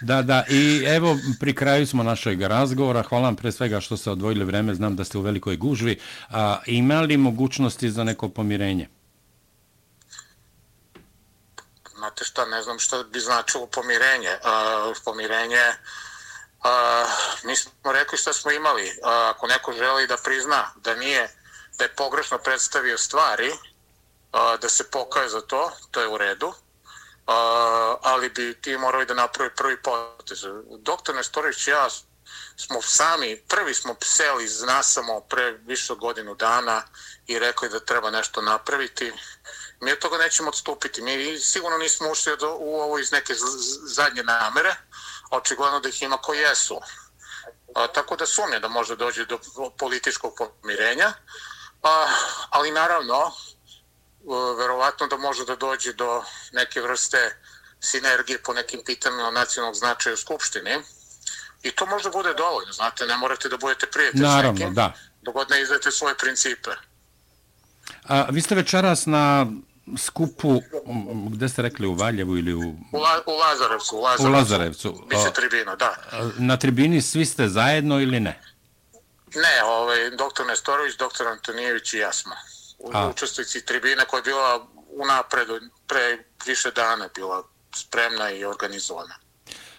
da, 0.01 0.23
da, 0.23 0.45
i 0.49 0.85
evo 0.87 1.17
pri 1.41 1.55
kraju 1.55 1.87
smo 1.87 2.03
našeg 2.03 2.43
razgovora, 2.43 3.03
hvala 3.03 3.25
vam 3.25 3.37
pre 3.37 3.53
svega 3.53 3.81
što 3.81 3.97
ste 3.97 4.11
odvojili 4.11 4.45
vreme, 4.45 4.75
znam 4.75 4.97
da 4.97 5.05
ste 5.05 5.19
u 5.19 5.21
velikoj 5.21 5.57
gužvi, 5.57 6.01
a, 6.29 6.61
imali 6.67 7.17
mogućnosti 7.17 7.91
za 7.91 8.05
neko 8.05 8.29
pomirenje? 8.29 8.98
Znate 11.99 12.25
šta, 12.25 12.45
ne 12.45 12.63
znam 12.63 12.79
šta 12.79 13.03
bi 13.03 13.21
značilo 13.21 13.67
pomirenje. 13.67 14.39
Uh, 14.45 14.97
pomirenje, 15.05 15.67
uh, 16.65 17.11
mi 17.43 17.57
smo 17.57 17.93
rekli 17.93 18.19
šta 18.19 18.33
smo 18.33 18.51
imali. 18.51 18.87
Uh, 18.89 19.09
ako 19.11 19.47
neko 19.47 19.73
želi 19.73 20.07
da 20.07 20.17
prizna 20.17 20.71
da 20.77 20.95
nije, 20.95 21.29
da 21.79 21.85
je 21.85 21.95
pogrešno 21.95 22.39
predstavio 22.39 22.99
stvari, 22.99 23.51
uh, 23.51 24.61
da 24.61 24.69
se 24.69 24.91
pokaje 24.91 25.29
za 25.29 25.41
to, 25.41 25.71
to 25.91 26.01
je 26.01 26.09
u 26.09 26.19
redu. 26.19 26.49
Uh, 26.49 26.55
ali 28.03 28.31
bi 28.31 28.61
ti 28.61 28.77
morali 28.77 29.07
da 29.07 29.15
napravi 29.15 29.51
prvi 29.55 29.83
potez. 29.83 30.45
Doktor 30.79 31.15
Nestorović 31.15 31.69
ja 31.69 31.89
smo 32.57 32.83
sami, 32.83 33.43
prvi 33.49 33.75
smo 33.75 33.97
seli 34.03 34.45
iz 34.45 34.63
nasamo 34.63 35.21
pre 35.21 35.53
više 35.53 35.95
godinu 35.95 36.35
dana 36.35 36.83
i 37.27 37.39
rekli 37.39 37.69
da 37.69 37.81
treba 37.81 38.11
nešto 38.11 38.43
napraviti. 38.43 39.13
Mi 39.81 39.93
od 39.93 39.99
toga 39.99 40.19
nećemo 40.19 40.49
odstupiti. 40.49 41.03
Mi 41.03 41.39
sigurno 41.39 41.79
nismo 41.79 42.11
ušli 42.11 42.33
u 42.59 42.81
ovo 42.81 42.99
iz 42.99 43.13
neke 43.13 43.35
zadnje 43.85 44.23
namere. 44.23 44.75
Očigledno 45.31 45.81
da 45.81 45.89
ih 45.89 46.03
ima 46.03 46.17
koji 46.17 46.39
jesu. 46.39 46.81
A, 47.75 47.87
tako 47.87 48.17
da 48.17 48.27
sumnje 48.27 48.59
da 48.61 48.69
može 48.69 48.97
dođe 48.97 49.25
do 49.25 49.39
političkog 49.79 50.35
pomirenja. 50.37 51.13
A, 51.83 52.07
ali 52.51 52.71
naravno, 52.71 53.33
verovatno 54.59 55.07
da 55.07 55.17
može 55.17 55.45
da 55.45 55.57
dođe 55.57 55.93
do 55.93 56.25
neke 56.53 56.81
vrste 56.81 57.43
sinergije 57.81 58.43
po 58.43 58.53
nekim 58.53 58.81
pitanjima 58.85 59.31
nacionalnog 59.31 59.75
značaja 59.75 60.15
u 60.15 60.17
Skupštini. 60.17 60.83
I 61.63 61.71
to 61.71 61.87
možda 61.87 62.11
bude 62.11 62.35
dovoljno, 62.35 62.73
znate, 62.73 63.07
ne 63.07 63.17
morate 63.17 63.49
da 63.49 63.57
budete 63.57 63.87
prijatelj 63.87 64.21
Naravno, 64.21 64.57
s 64.57 64.61
nekim, 64.61 64.75
da. 64.75 64.93
dogod 65.23 65.51
ne 65.51 65.63
izdajete 65.63 65.91
svoje 65.91 66.15
principe. 66.15 66.71
A, 68.05 68.27
vi 68.31 68.41
ste 68.41 68.55
večeras 68.55 69.07
na 69.07 69.47
skupu, 69.97 70.61
gde 71.31 71.49
ste 71.49 71.63
rekli, 71.63 71.87
u 71.87 71.95
Valjevu 71.95 72.39
ili 72.39 72.55
u... 72.55 72.77
U, 72.93 72.99
La, 72.99 73.23
u 73.27 73.33
Lazarevcu. 73.33 73.97
U 73.97 74.01
Lazarevcu. 74.01 74.29
U 74.29 74.33
Lazarevcu. 74.33 75.05
Biće 75.09 75.33
tribina, 75.35 75.77
da. 75.77 75.97
Na 76.39 76.57
tribini 76.57 77.03
svi 77.03 77.27
ste 77.27 77.49
zajedno 77.49 78.01
ili 78.01 78.21
ne? 78.21 78.41
Ne, 79.35 79.63
ovaj, 79.65 80.11
doktor 80.11 80.47
Nestorović, 80.47 80.97
doktor 80.97 81.27
Antonijević 81.27 81.95
i 81.95 81.99
ja 81.99 82.13
smo. 82.13 82.33
Učestvici 83.11 83.65
tribine 83.65 84.05
koja 84.05 84.19
je 84.19 84.23
bila 84.23 84.67
u 84.89 85.07
napredu, 85.07 85.61
pre 85.87 86.19
više 86.47 86.71
dana 86.71 87.09
bila 87.15 87.43
spremna 87.77 88.31
i 88.31 88.45
organizovana. 88.45 89.15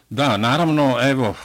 Da, 0.10 0.38
naravno, 0.38 0.98
evo, 1.02 1.36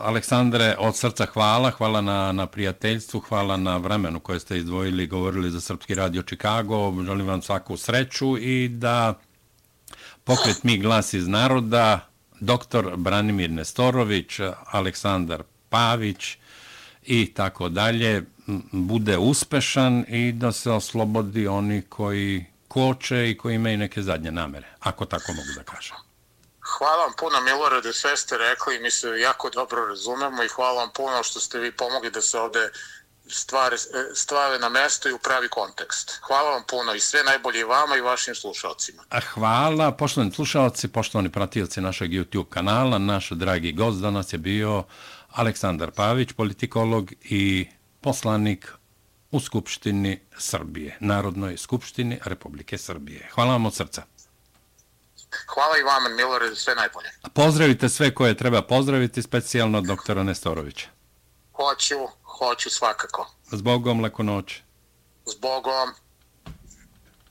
Aleksandre, 0.00 0.76
od 0.78 0.96
srca 0.96 1.26
hvala, 1.26 1.70
hvala 1.70 2.00
na, 2.00 2.32
na 2.32 2.46
prijateljstvu, 2.46 3.20
hvala 3.20 3.56
na 3.56 3.76
vremenu 3.76 4.20
koje 4.20 4.40
ste 4.40 4.58
izdvojili 4.58 5.02
i 5.02 5.06
govorili 5.06 5.50
za 5.50 5.60
Srpski 5.60 5.94
radio 5.94 6.22
Čikago, 6.22 7.04
želim 7.04 7.26
vam 7.26 7.42
svaku 7.42 7.76
sreću 7.76 8.38
i 8.38 8.68
da 8.68 9.18
pokret 10.24 10.64
Mi 10.64 10.78
glas 10.78 11.14
iz 11.14 11.28
naroda, 11.28 12.08
doktor 12.40 12.96
Branimir 12.96 13.50
Nestorović, 13.50 14.40
Aleksandar 14.66 15.42
Pavić 15.68 16.36
i 17.06 17.32
tako 17.34 17.68
dalje, 17.68 18.24
bude 18.72 19.18
uspešan 19.18 20.04
i 20.08 20.32
da 20.32 20.52
se 20.52 20.70
oslobodi 20.70 21.46
oni 21.46 21.82
koji 21.82 22.44
koče 22.68 23.30
i 23.30 23.36
koji 23.36 23.54
imaju 23.54 23.78
neke 23.78 24.02
zadnje 24.02 24.30
namere, 24.30 24.68
ako 24.80 25.04
tako 25.04 25.32
mogu 25.32 25.48
da 25.56 25.62
kažem. 25.62 26.09
Hvala 26.62 27.04
vam 27.04 27.12
puno, 27.18 27.40
Milorade, 27.40 27.92
sve 27.92 28.16
ste 28.16 28.38
rekli, 28.38 28.78
mi 28.78 28.90
se 28.90 29.08
jako 29.08 29.50
dobro 29.50 29.86
razumemo 29.86 30.42
i 30.42 30.48
hvala 30.48 30.80
vam 30.80 30.90
puno 30.94 31.22
što 31.22 31.40
ste 31.40 31.58
vi 31.58 31.72
pomogli 31.72 32.10
da 32.10 32.20
se 32.20 32.38
ovde 32.38 32.70
stvari, 33.28 33.76
stvari 34.14 34.58
na 34.58 34.68
mesto 34.68 35.08
i 35.08 35.12
u 35.12 35.18
pravi 35.18 35.48
kontekst. 35.48 36.20
Hvala 36.22 36.50
vam 36.50 36.62
puno 36.68 36.94
i 36.94 37.00
sve 37.00 37.22
najbolje 37.24 37.64
vama 37.64 37.96
i 37.96 38.00
vašim 38.00 38.34
slušalcima. 38.34 39.02
Hvala, 39.34 39.92
poštovani 39.92 40.32
slušalci, 40.32 40.88
poštovani 40.88 41.32
pratilci 41.32 41.80
našeg 41.80 42.10
YouTube 42.10 42.48
kanala. 42.48 42.98
Naš 42.98 43.30
dragi 43.30 43.72
gost 43.72 43.98
danas 44.00 44.32
je 44.32 44.38
bio 44.38 44.84
Aleksandar 45.30 45.90
Pavić, 45.90 46.32
politikolog 46.32 47.12
i 47.20 47.68
poslanik 48.00 48.72
u 49.30 49.40
Skupštini 49.40 50.20
Srbije, 50.38 50.96
Narodnoj 51.00 51.56
Skupštini 51.56 52.18
Republike 52.24 52.78
Srbije. 52.78 53.28
Hvala 53.34 53.52
vam 53.52 53.66
od 53.66 53.74
srca. 53.74 54.02
Hvala 55.46 55.78
i 55.78 55.82
vama, 55.82 56.08
Milore, 56.08 56.56
sve 56.56 56.74
najbolje. 56.74 57.08
Pozdravite 57.34 57.88
sve 57.88 58.14
koje 58.14 58.36
treba 58.36 58.62
pozdraviti, 58.62 59.22
specijalno 59.22 59.80
doktora 59.80 60.22
Nestorovića. 60.22 60.88
Hoću, 61.52 61.94
hoću 62.22 62.70
svakako. 62.70 63.30
S 63.52 63.62
Bogom, 63.62 64.00
lako 64.00 64.22
noć. 64.22 64.60
S 65.26 65.40
Bogom. 65.40 65.94